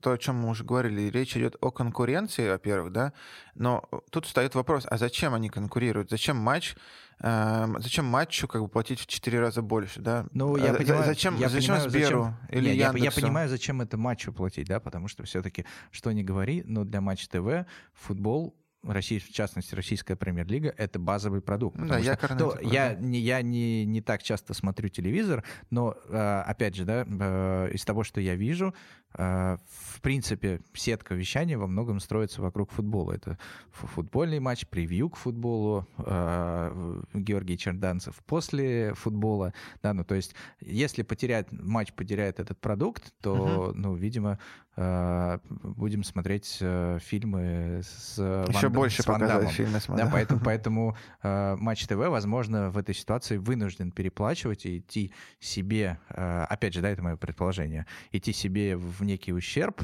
[0.00, 3.12] то, о чем мы уже говорили, речь идет о конкуренции, во-первых, да,
[3.54, 6.10] но тут встает вопрос, а зачем они конкурируют?
[6.10, 6.76] Зачем матч,
[7.20, 10.26] э, зачем матчу как бы платить в четыре раза больше, да?
[10.32, 12.58] Ну, я а, понимаю, зачем, я зачем понимаю, Сберу зачем...
[12.58, 13.20] или Нет, я, я Яндексу?
[13.20, 17.28] понимаю, зачем это матчу платить, да, потому что все-таки, что не говори, но для Матч
[17.28, 18.54] ТВ футбол
[18.84, 21.78] Россия, в частности, российская премьер-лига, это базовый продукт.
[21.78, 26.42] Да, я, что, то, я, не, я не, не так часто смотрю телевизор, но, э,
[26.46, 28.74] опять же, да, э, из того, что я вижу,
[29.14, 33.12] э, в принципе, сетка вещания во многом строится вокруг футбола.
[33.12, 33.36] Это
[33.72, 39.54] футбольный матч, превью к футболу, Георгий Черданцев после футбола.
[39.82, 43.72] Да, ну, то есть, если потерять, матч потеряет этот продукт, то, uh-huh.
[43.74, 44.38] ну, видимо,
[44.78, 46.62] будем смотреть
[47.00, 48.18] фильмы с
[48.48, 52.78] Еще Ван, больше с показать фильмы с Да, поэтому, поэтому э, Матч ТВ, возможно, в
[52.78, 58.32] этой ситуации вынужден переплачивать и идти себе, э, опять же, да, это мое предположение, идти
[58.32, 59.82] себе в некий ущерб,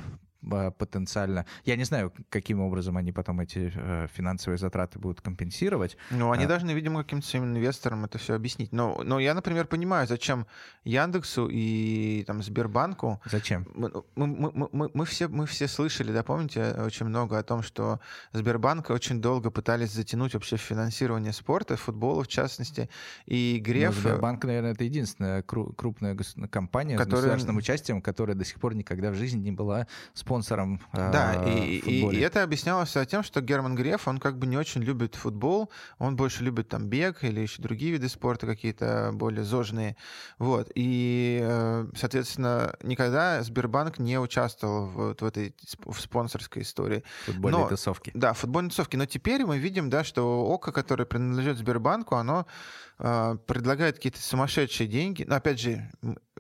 [0.79, 1.47] потенциально.
[1.65, 5.97] Я не знаю, каким образом они потом эти э, финансовые затраты будут компенсировать.
[6.11, 6.49] Ну, они а...
[6.49, 8.73] должны, видимо, каким-то своим инвесторам это все объяснить.
[8.73, 10.47] Но, но я, например, понимаю, зачем
[10.85, 13.21] Яндексу и там, Сбербанку...
[13.25, 13.67] Зачем?
[13.75, 17.63] Мы, мы, мы, мы, мы, все, мы все слышали, да, помните, очень много о том,
[17.63, 18.01] что
[18.33, 22.89] Сбербанк очень долго пытались затянуть вообще финансирование спорта, футбола в частности,
[23.27, 23.95] и Греф...
[23.97, 26.17] Ну, Сбербанк, наверное, это единственная крупная
[26.51, 27.17] компания которая...
[27.17, 31.45] с государственным участием, которая до сих пор никогда в жизни не была спонсором спонсором Да,
[31.45, 34.83] э, и, и, и это объяснялось тем, что Герман Греф, он как бы не очень
[34.83, 39.97] любит футбол, он больше любит там бег или еще другие виды спорта какие-то более зожные.
[40.39, 40.71] Вот.
[40.75, 45.55] И, э, соответственно, никогда Сбербанк не участвовал в, в этой
[45.85, 47.05] в спонсорской истории.
[47.27, 48.11] Футбольной Но, тусовки.
[48.15, 48.97] Да, футбольной тусовки.
[48.97, 52.47] Но теперь мы видим, да, что ОКО, которое принадлежит Сбербанку, оно
[52.99, 55.25] э, предлагает какие-то сумасшедшие деньги.
[55.27, 55.91] Но опять же,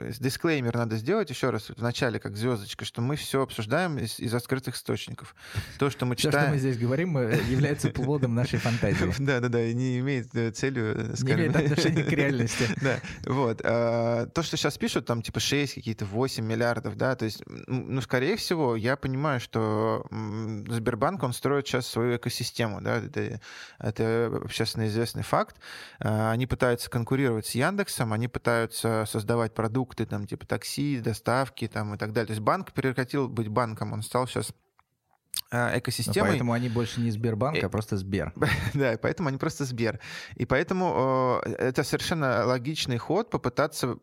[0.00, 4.34] дисклеймер надо сделать еще раз в начале, как звездочка, что мы все обсуждаем из, из
[4.34, 5.34] открытых источников.
[5.78, 6.46] То, что мы все, читаем...
[6.46, 9.12] что мы здесь говорим, э, является плодом нашей фантазии.
[9.18, 10.94] Да, да, да, и не имеет э, целью...
[10.96, 12.64] Э, не имеет отношения к реальности.
[12.84, 13.60] Да, вот.
[13.64, 18.00] А, то, что сейчас пишут, там типа 6, какие-то 8 миллиардов, да, то есть, ну,
[18.02, 23.40] скорее всего, я понимаю, что Сбербанк, он строит сейчас свою экосистему, да, это,
[23.78, 25.56] это общественно известный факт.
[26.00, 31.68] А, они пытаются конкурировать с Яндексом, они пытаются создавать продукты, продукты, там, типа такси, доставки
[31.68, 32.26] там, и так далее.
[32.26, 34.52] То есть банк прекратил быть банком, он стал сейчас
[35.50, 36.28] а, экосистемой.
[36.28, 38.32] Но поэтому они больше не Сбербанк, а просто Сбер.
[38.74, 40.00] да, поэтому они просто Сбер.
[40.36, 43.96] И поэтому э, это совершенно логичный ход попытаться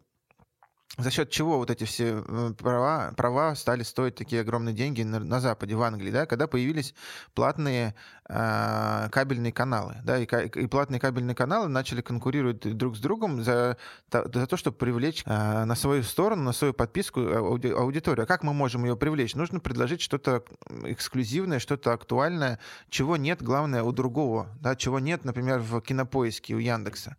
[0.97, 5.19] за счет чего вот эти все э, права, права стали стоить такие огромные деньги на,
[5.19, 6.93] на Западе, в Англии, да, когда появились
[7.34, 13.43] платные э, кабельные каналы, да, и, и платные кабельные каналы начали конкурировать друг с другом
[13.43, 13.75] за,
[14.09, 18.23] за то, чтобы привлечь э, на свою сторону, на свою подписку ауди, аудиторию.
[18.23, 19.36] А как мы можем ее привлечь?
[19.36, 20.43] Нужно предложить что-то
[20.84, 22.59] эксклюзивное, что-то актуальное,
[22.89, 27.17] чего нет, главное, у другого, да, чего нет, например, в кинопоиске у Яндекса.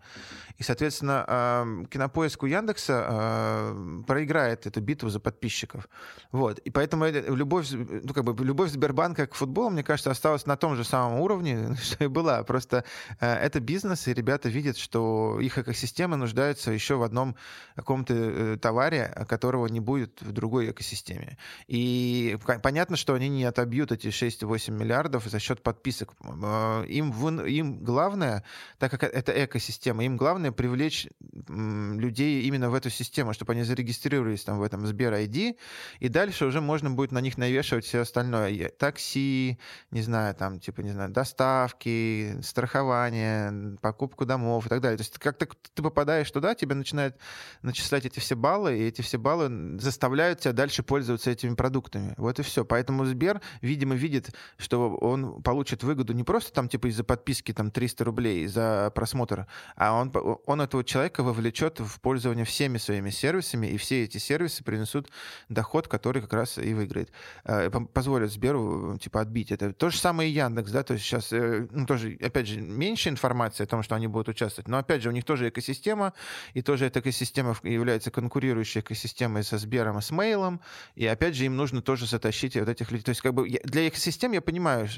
[0.59, 3.75] И, соответственно, кинопоиск у Яндекса
[4.07, 5.89] проиграет эту битву за подписчиков.
[6.31, 6.59] Вот.
[6.61, 10.77] И поэтому любовь, ну, как бы, любовь Сбербанка к футболу, мне кажется, осталась на том
[10.77, 12.43] же самом уровне, что и была.
[12.45, 12.85] Просто
[13.21, 17.37] э, это бизнес, и ребята видят, что их экосистема нуждается еще в одном
[17.75, 21.39] каком-то э, товаре, которого не будет в другой экосистеме.
[21.67, 26.15] И понятно, что они не отобьют эти 6-8 миллиардов за счет подписок.
[26.23, 28.45] Э, им, им главное,
[28.79, 31.09] так как это экосистема, им главное привлечь
[31.49, 35.57] людей именно в эту систему, чтобы они зарегистрировались там в этом Сбер ID,
[36.01, 38.69] и дальше уже можно будет на них навешивать все остальное.
[38.69, 39.59] Такси,
[39.91, 44.97] не знаю, там, типа, не знаю, доставки, страхование, покупку домов и так далее.
[44.99, 47.17] То есть как-то ты попадаешь туда, тебе начинают
[47.63, 52.15] начислять эти все баллы, и эти все баллы заставляют тебя дальше пользоваться этими продуктами.
[52.17, 52.65] Вот и все.
[52.65, 57.71] Поэтому Сбер, видимо, видит, что он получит выгоду не просто там, типа, из-за подписки там
[57.71, 60.13] 300 рублей за просмотр, а он,
[60.47, 65.09] он этого человека вовлечет в пользование всеми своими сервисами, и все эти сервисы принесут
[65.49, 67.11] доход, который как раз и выиграет.
[67.45, 69.73] Э, позволят Сберу, типа, отбить это.
[69.73, 73.09] То же самое и Яндекс, да, то есть сейчас, э, ну, тоже, опять же, меньше
[73.09, 76.13] информации о том, что они будут участвовать, но, опять же, у них тоже экосистема,
[76.55, 80.61] и тоже эта экосистема является конкурирующей экосистемой со Сбером и с Мейлом,
[80.97, 83.05] и, опять же, им нужно тоже затащить вот этих людей.
[83.05, 84.89] То есть, как бы, для экосистем я понимаю,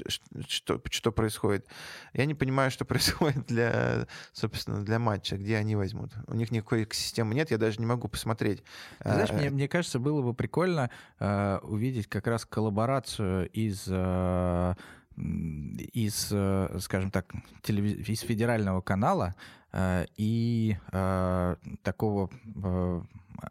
[0.47, 1.67] что, что происходит.
[2.13, 6.11] Я не понимаю, что происходит для, собственно, для матча, где они возьмут.
[6.27, 8.63] У них никакой экосистемы нет, я даже не могу посмотреть.
[9.03, 14.75] знаешь, мне, мне кажется, было бы прикольно э, увидеть как раз коллаборацию из э,
[15.17, 18.07] из, э, скажем так, телевиз...
[18.07, 19.35] из федерального канала
[19.71, 22.29] э, и э, такого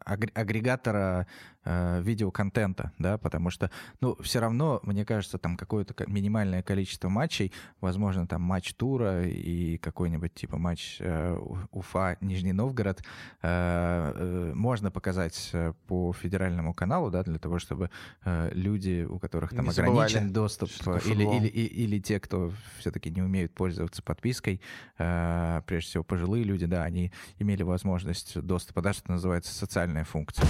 [0.05, 1.27] агрегатора
[1.65, 7.53] э, видеоконтента, да, потому что, ну, все равно, мне кажется, там какое-то минимальное количество матчей,
[7.81, 11.37] возможно, там матч тура и какой-нибудь типа матч э,
[11.71, 13.05] Уфа, Нижний Новгород, э,
[13.43, 17.91] э, можно показать э, по федеральному каналу, да, для того, чтобы
[18.25, 20.71] э, люди, у которых там не ограничен доступ,
[21.07, 24.61] или, или, или, или те, кто все-таки не умеют пользоваться подпиской,
[24.99, 30.47] э, прежде всего пожилые люди, да, они имели возможность доступа, да, что называется, социальная функция.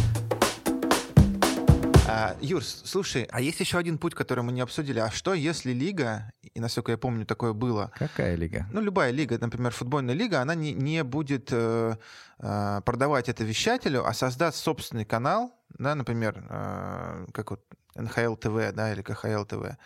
[2.07, 4.99] А, Юр, слушай, а есть еще один путь, который мы не обсудили.
[4.99, 7.93] А что, если лига, и насколько я помню, такое было...
[7.95, 8.67] Какая лига?
[8.73, 11.97] Ну, любая лига, например, футбольная лига, она не, не будет э,
[12.41, 18.73] э, продавать это вещателю, а создаст собственный канал, да, например, э, как вот НХЛ ТВ,
[18.75, 19.77] да, или КХЛ ТВ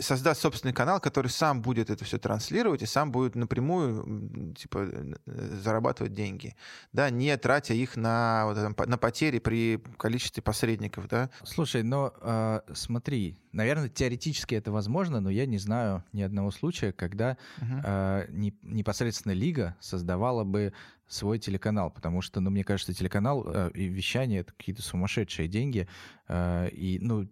[0.00, 4.88] создаст собственный канал, который сам будет это все транслировать и сам будет напрямую типа
[5.26, 6.56] зарабатывать деньги,
[6.92, 11.30] да, не тратя их на вот, на потери при количестве посредников, да.
[11.44, 16.92] Слушай, но э, смотри, наверное, теоретически это возможно, но я не знаю ни одного случая,
[16.92, 17.82] когда uh-huh.
[17.84, 20.72] э, не, непосредственно лига создавала бы
[21.06, 25.86] свой телеканал, потому что, ну, мне кажется, телеканал э, и вещание это какие-то сумасшедшие деньги,
[26.28, 27.28] э, и, ну,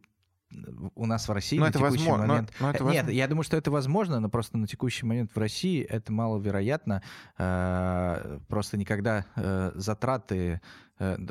[0.94, 2.52] у нас в России но на это текущий возможно, момент...
[2.58, 3.10] Но, но это Нет, возможно.
[3.10, 7.02] я думаю, что это возможно, но просто на текущий момент в России это маловероятно.
[7.38, 10.60] Э, просто никогда э, затраты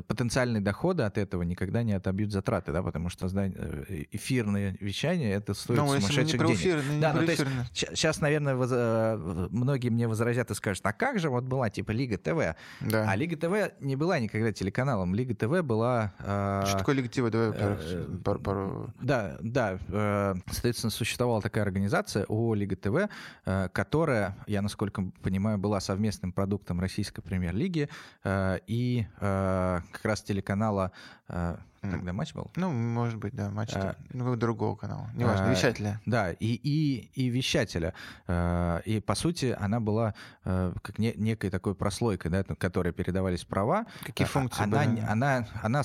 [0.08, 5.54] потенциальные доходы от этого никогда не отобьют затраты, да, потому что э, эфирное вещание это
[5.54, 6.56] стоит ну, сумасшедших денег.
[6.56, 10.94] Эфирные, да, ну, то есть, сейчас, наверное, воз, э, многие мне возразят и скажут, а
[10.94, 12.58] как же вот была типа Лига ТВ?
[12.82, 13.06] Да.
[13.08, 15.14] А Лига ТВ не была никогда телеканалом.
[15.14, 16.14] Лига ТВ была...
[16.18, 17.30] Что такое Лига ТВ?
[17.30, 18.94] Давай э, пару, пару...
[19.00, 19.78] Да, да.
[19.90, 23.08] Э, соответственно, существовала такая организация ООО Лига ТВ,
[23.46, 27.88] э, которая, я насколько понимаю, была совместным продуктом российской премьер-лиги
[28.24, 29.59] э, и э, Э,
[29.92, 30.92] как раз телеканала
[31.28, 32.52] э, Тогда матч был?
[32.56, 35.10] Ну, может быть, да, матч а, ну, другого канала.
[35.14, 36.02] Неважно, а, вещателя.
[36.06, 37.94] Да, и, и, и вещателя.
[38.28, 40.14] А, и, по сути, она была
[40.44, 43.86] а, как не, некой такой прослойкой, да, которой передавались права.
[44.04, 45.00] Какие а, функции она, были?
[45.08, 45.84] Она, она,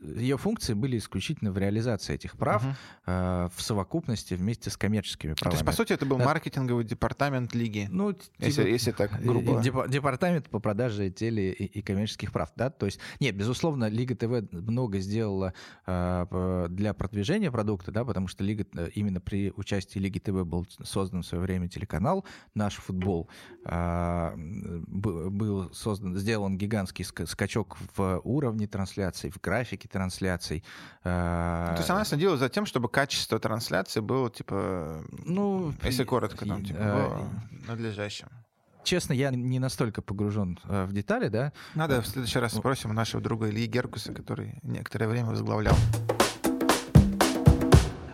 [0.00, 2.74] ее функции были исключительно в реализации этих прав угу.
[3.06, 5.58] а, в совокупности вместе с коммерческими правами.
[5.58, 9.62] То есть, по сути, это был маркетинговый департамент лиги, ну, если, типа, если так грубо.
[9.62, 12.70] Департамент по продаже теле и, и коммерческих прав, да?
[12.70, 15.52] То есть, нет, безусловно, Лига ТВ много сделала
[15.86, 20.66] э, для продвижения продукта, да, потому что Лига, э, именно при участии Лиги ТВ был
[20.82, 22.24] создан в свое время телеканал
[22.54, 23.28] «Наш футбол».
[23.64, 30.64] Э, был создан, сделан гигантский скачок в уровне трансляций, в графике трансляций.
[31.04, 36.04] Э, ну, то есть она следила за тем, чтобы качество трансляции было, типа, ну, если
[36.04, 38.28] коротко, там, типа, э, надлежащим.
[38.84, 41.52] Честно, я не настолько погружен э, в детали, да.
[41.74, 45.76] Надо в следующий раз спросим нашего друга Ильи Геркуса, который некоторое время возглавлял.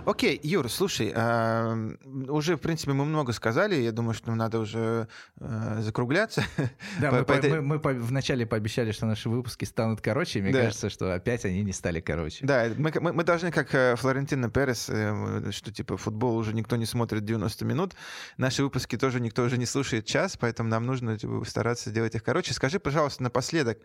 [0.09, 1.97] Окей, Юр, слушай, э,
[2.29, 5.07] уже, в принципе, мы много сказали, я думаю, что нам надо уже
[5.39, 6.43] э, закругляться.
[6.99, 10.53] Да, мы, по, мы, мы по, вначале пообещали, что наши выпуски станут короче, и мне
[10.53, 10.63] да.
[10.63, 12.47] кажется, что опять они не стали короче.
[12.47, 16.77] Да, мы, мы, мы должны, как э, Флорентина Перес, э, что типа футбол уже никто
[16.77, 17.95] не смотрит 90 минут,
[18.39, 22.25] наши выпуски тоже никто уже не слушает час, поэтому нам нужно типа, стараться делать их
[22.25, 22.55] короче.
[22.55, 23.79] Скажи, пожалуйста, напоследок,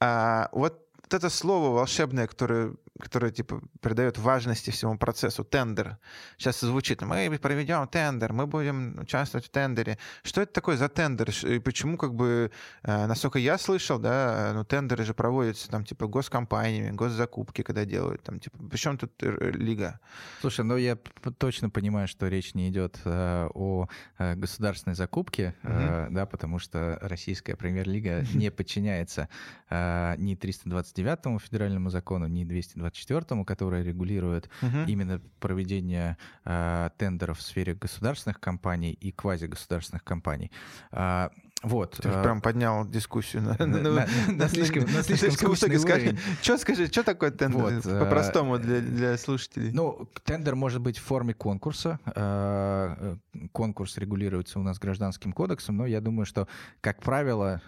[0.00, 5.98] а, вот вот это слово волшебное, которое, которое типа придает важности всему процессу, тендер.
[6.36, 9.98] Сейчас звучит, мы проведем тендер, мы будем участвовать в тендере.
[10.22, 11.30] Что это такое за тендер?
[11.44, 12.50] И почему, как бы,
[12.82, 18.22] э, насколько я слышал, да, ну, тендеры же проводятся там, типа, госкомпаниями, госзакупки, когда делают,
[18.22, 20.00] там, типа, причем тут э, лига?
[20.40, 20.96] Слушай, ну, я
[21.38, 23.88] точно понимаю, что речь не идет э, о
[24.18, 29.28] э, государственной закупке, э, да, потому что российская премьер-лига не подчиняется
[29.70, 32.44] э, ни 320 229 федеральному закону, ни
[32.90, 34.78] 224, который регулирует угу.
[34.86, 40.50] именно проведение э, тендеров в сфере государственных компаний и квазигосударственных компаний.
[40.92, 41.28] Э,
[41.62, 41.98] вот.
[42.00, 46.18] Ты э, прям поднял дискуссию на, на, на, на слишком, на слишком высокий уровень.
[46.40, 49.72] Что скажи, что такое тендер вот, по-простому э, для, для слушателей?
[49.72, 51.98] Ну, тендер может быть в форме конкурса.
[52.14, 53.16] Э,
[53.52, 56.46] конкурс регулируется у нас гражданским кодексом, но я думаю, что,
[56.80, 57.60] как правило,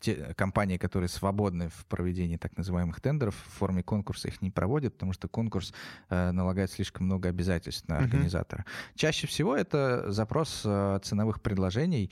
[0.00, 4.94] те компании, которые свободны в проведении так называемых тендеров, в форме конкурса их не проводят,
[4.94, 5.72] потому что конкурс
[6.08, 8.64] налагает слишком много обязательств на организатора.
[8.66, 8.96] Uh-huh.
[8.96, 12.10] Чаще всего это запрос ценовых предложений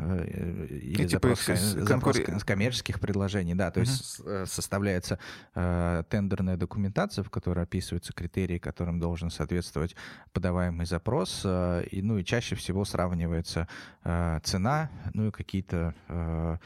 [0.00, 2.44] Или типа запрос, запрос конкур...
[2.44, 5.18] коммерческих предложений, да, то есть э, составляется
[5.54, 9.96] э, тендерная документация, в которой описываются критерии, которым должен соответствовать
[10.32, 13.68] подаваемый запрос, э, и, ну и чаще всего сравнивается
[14.04, 16.56] э, цена, ну и какие-то Э,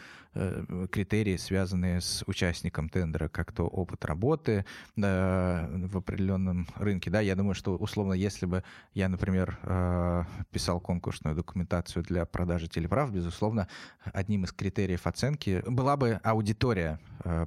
[0.90, 4.64] критерии, связанные с участником тендера, как то опыт работы
[4.96, 7.10] э, в определенном рынке.
[7.10, 8.64] Да, я думаю, что условно, если бы
[8.94, 13.68] я, например, э, писал конкурсную документацию для продажи телеправ, безусловно,
[14.12, 16.98] одним из критериев оценки была бы аудитория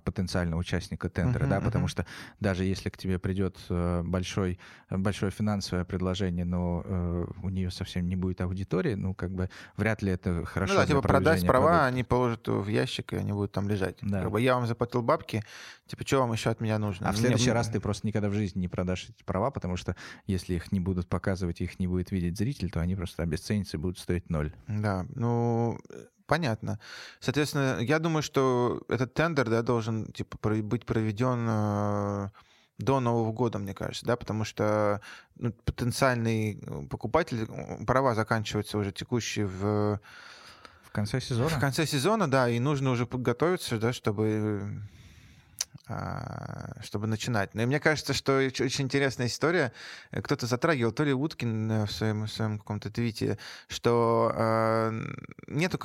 [0.04, 1.90] потенциального участника тендера, uh-huh, да, потому uh-huh.
[1.90, 2.06] что
[2.40, 4.60] даже если к тебе придет большой,
[4.90, 10.12] большое финансовое предложение, но у нее совсем не будет аудитории, ну, как бы вряд ли
[10.12, 10.74] это хорошо.
[10.74, 11.86] Ну да, типа продать права, продукта.
[11.86, 13.98] они положат в ящик, и они будут там лежать.
[14.02, 14.22] Да.
[14.22, 15.44] Как бы я вам заплатил бабки,
[15.88, 17.10] типа, что вам еще от меня нужно?
[17.10, 19.96] А в следующий раз ты просто никогда в жизни не продашь эти права, потому что
[20.26, 23.80] если их не будут показывать, их не будет видеть зритель, то они просто обесценятся и
[23.80, 24.54] будут стоить ноль.
[24.68, 25.80] Да, ну,
[26.26, 26.80] понятно.
[27.20, 32.30] Соответственно, я думаю, что этот тендер, да, должен, типа, быть проведен э,
[32.78, 35.02] до Нового года, мне кажется, да, потому что
[35.36, 37.48] ну, потенциальный покупатель,
[37.86, 40.00] права заканчиваются уже текущие в
[40.92, 41.50] конце сезона?
[41.50, 44.70] В конце сезона, да, и нужно уже подготовиться, да, чтобы а,
[46.82, 47.56] чтобы начинать.
[47.56, 49.72] Но и мне кажется, что очень интересная история.
[50.12, 53.38] Кто-то затрагивал, то ли Уткин э, в своем, в своем каком-то твите,
[53.68, 54.92] что э,
[55.48, 55.78] нету,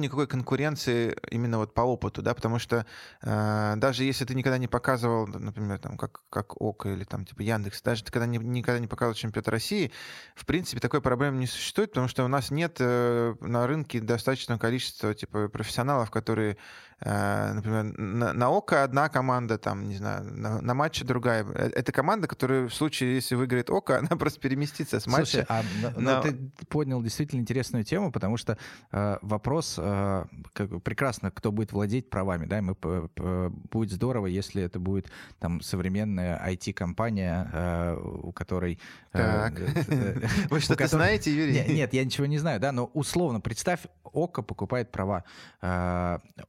[0.00, 2.84] никакой конкуренции именно вот по опыту, да, потому что
[3.22, 7.42] э, даже если ты никогда не показывал, например, там, как, как ОКО или там типа
[7.42, 9.92] Яндекс, даже ты когда не, никогда не показывал чемпионат России,
[10.34, 14.58] в принципе, такой проблемы не существует, потому что у нас нет э, на рынке достаточного
[14.58, 16.58] количества типа профессионалов, которые
[17.00, 19.27] Э, например, на, на ОКО одна команда,
[19.58, 21.44] там, не знаю, на, на матче другая.
[21.44, 25.46] Э, это команда, которая в случае, если выиграет ОКО, она просто переместится с матча.
[25.46, 25.62] Слушай, а,
[25.96, 26.22] но...
[26.22, 26.36] ты
[26.68, 28.58] поднял действительно интересную тему, потому что
[28.92, 34.62] э, вопрос, э, как, прекрасно, кто будет владеть правами, да, мы, э, будет здорово, если
[34.62, 38.78] это будет там современная IT-компания, э, у которой...
[39.12, 39.60] Так,
[40.50, 41.74] вы что-то знаете, Юрий?
[41.74, 45.24] Нет, я ничего не знаю, да, но условно, представь, ОКО покупает права.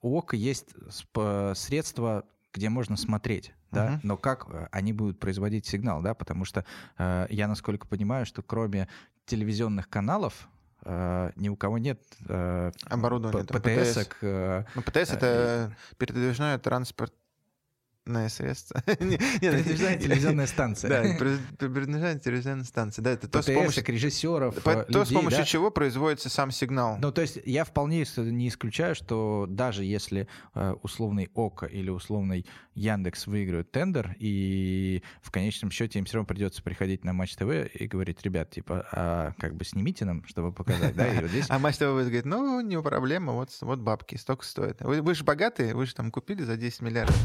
[0.02, 0.68] У ОКО есть
[1.56, 2.24] средства,
[2.54, 4.00] где можно смотреть, да, uh-huh.
[4.04, 6.66] но как э, они будут производить сигнал, да, потому что
[6.98, 8.88] э, я, насколько понимаю, что кроме
[9.26, 10.48] телевизионных каналов
[10.84, 14.08] э, ни у кого нет э, оборудования ПТС.
[14.22, 17.14] Э, ну, ПТС это передвижная транспорт
[18.06, 18.72] на СС.
[18.86, 20.90] Передвижная телевизионная станция.
[20.90, 21.04] Да,
[21.58, 23.04] передвижная телевизионная станция.
[23.04, 26.98] Да, это то, с помощью режиссеров, То, с помощью чего производится сам сигнал.
[27.00, 32.46] Ну, то есть я вполне не исключаю, что даже если э, условный ОКО или условный
[32.76, 37.74] Яндекс выиграют тендер, и в конечном счете им все равно придется приходить на Матч ТВ
[37.74, 41.46] и говорить, ребят, типа, а как бы снимите нам, чтобы показать, да, и вот здесь...
[41.50, 44.82] А Матч ТВ говорит, ну, не проблема, вот, вот бабки, столько стоит.
[44.82, 47.18] Вы, вы же богатые, вы же там купили за 10 миллиардов.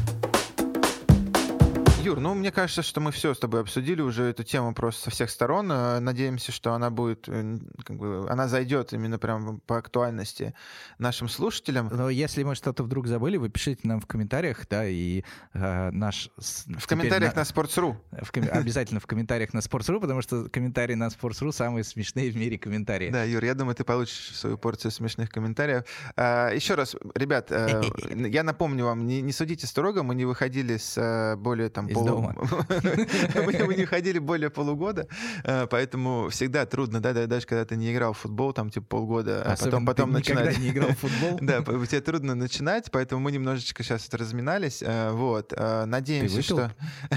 [2.05, 5.09] Юр, ну, мне кажется, что мы все с тобой обсудили уже эту тему просто со
[5.09, 5.71] всех сторон.
[5.71, 10.53] Э, надеемся, что она будет, э, как бы, она зайдет именно прям по актуальности
[10.99, 11.89] нашим слушателям.
[11.91, 16.29] Но если мы что-то вдруг забыли, вы пишите нам в комментариях, да, и э, наш...
[16.37, 17.95] В комментариях на, на Sports.ru.
[18.23, 18.43] В ком...
[18.51, 23.09] Обязательно в комментариях на Sports.ru, потому что комментарии на Sports.ru самые смешные в мире комментарии.
[23.09, 25.85] Да, Юр, я думаю, ты получишь свою порцию смешных комментариев.
[26.15, 27.51] А, еще раз, ребят,
[28.15, 32.35] я напомню вам, не, не судите строго, мы не выходили с более там из дома.
[33.65, 35.07] Мы не ходили более полугода,
[35.43, 39.43] э, поэтому всегда трудно, да, даже когда ты не играл в футбол, там, типа, полгода,
[39.43, 40.57] а потом, потом начинать.
[40.59, 41.39] не играл в футбол.
[41.41, 45.53] Да, тебе трудно начинать, поэтому мы немножечко сейчас разминались, э, вот.
[45.55, 46.71] Э, надеемся, что...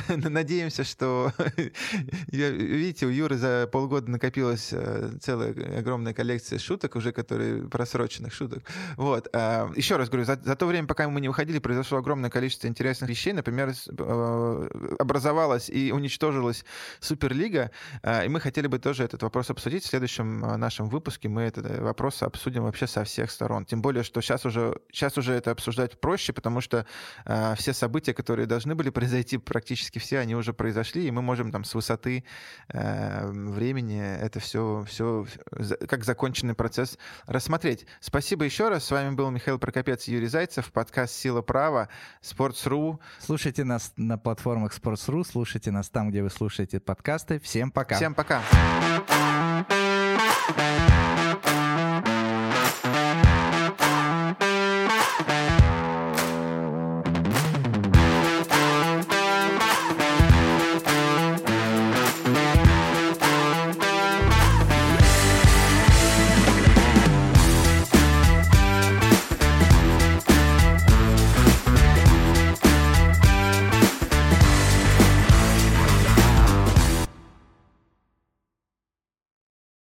[0.08, 1.32] Надеемся, что...
[2.28, 4.72] Видите, у Юры за полгода накопилась
[5.20, 8.62] целая огромная коллекция шуток уже, которые просроченных шуток.
[8.96, 9.28] Вот.
[9.34, 13.10] Еще раз говорю, за, за то время, пока мы не выходили, произошло огромное количество интересных
[13.10, 13.32] вещей.
[13.32, 13.72] Например,
[14.98, 16.64] образовалась и уничтожилась
[17.00, 17.70] Суперлига,
[18.02, 19.84] а, и мы хотели бы тоже этот вопрос обсудить.
[19.84, 23.64] В следующем а, нашем выпуске мы этот э, вопрос обсудим вообще со всех сторон.
[23.64, 26.86] Тем более, что сейчас уже, сейчас уже это обсуждать проще, потому что
[27.24, 31.52] э, все события, которые должны были произойти, практически все, они уже произошли, и мы можем
[31.52, 32.24] там с высоты
[32.68, 35.26] э, времени это все, все
[35.88, 37.86] как законченный процесс рассмотреть.
[38.00, 38.84] Спасибо еще раз.
[38.84, 41.88] С вами был Михаил Прокопец и Юрий Зайцев, подкаст «Сила права»,
[42.22, 42.98] Sports.ru.
[43.20, 44.18] Слушайте нас на
[44.58, 47.38] платформах Sports.ru, слушайте нас там, где вы слушаете подкасты.
[47.40, 47.96] Всем пока.
[47.96, 48.42] Всем пока.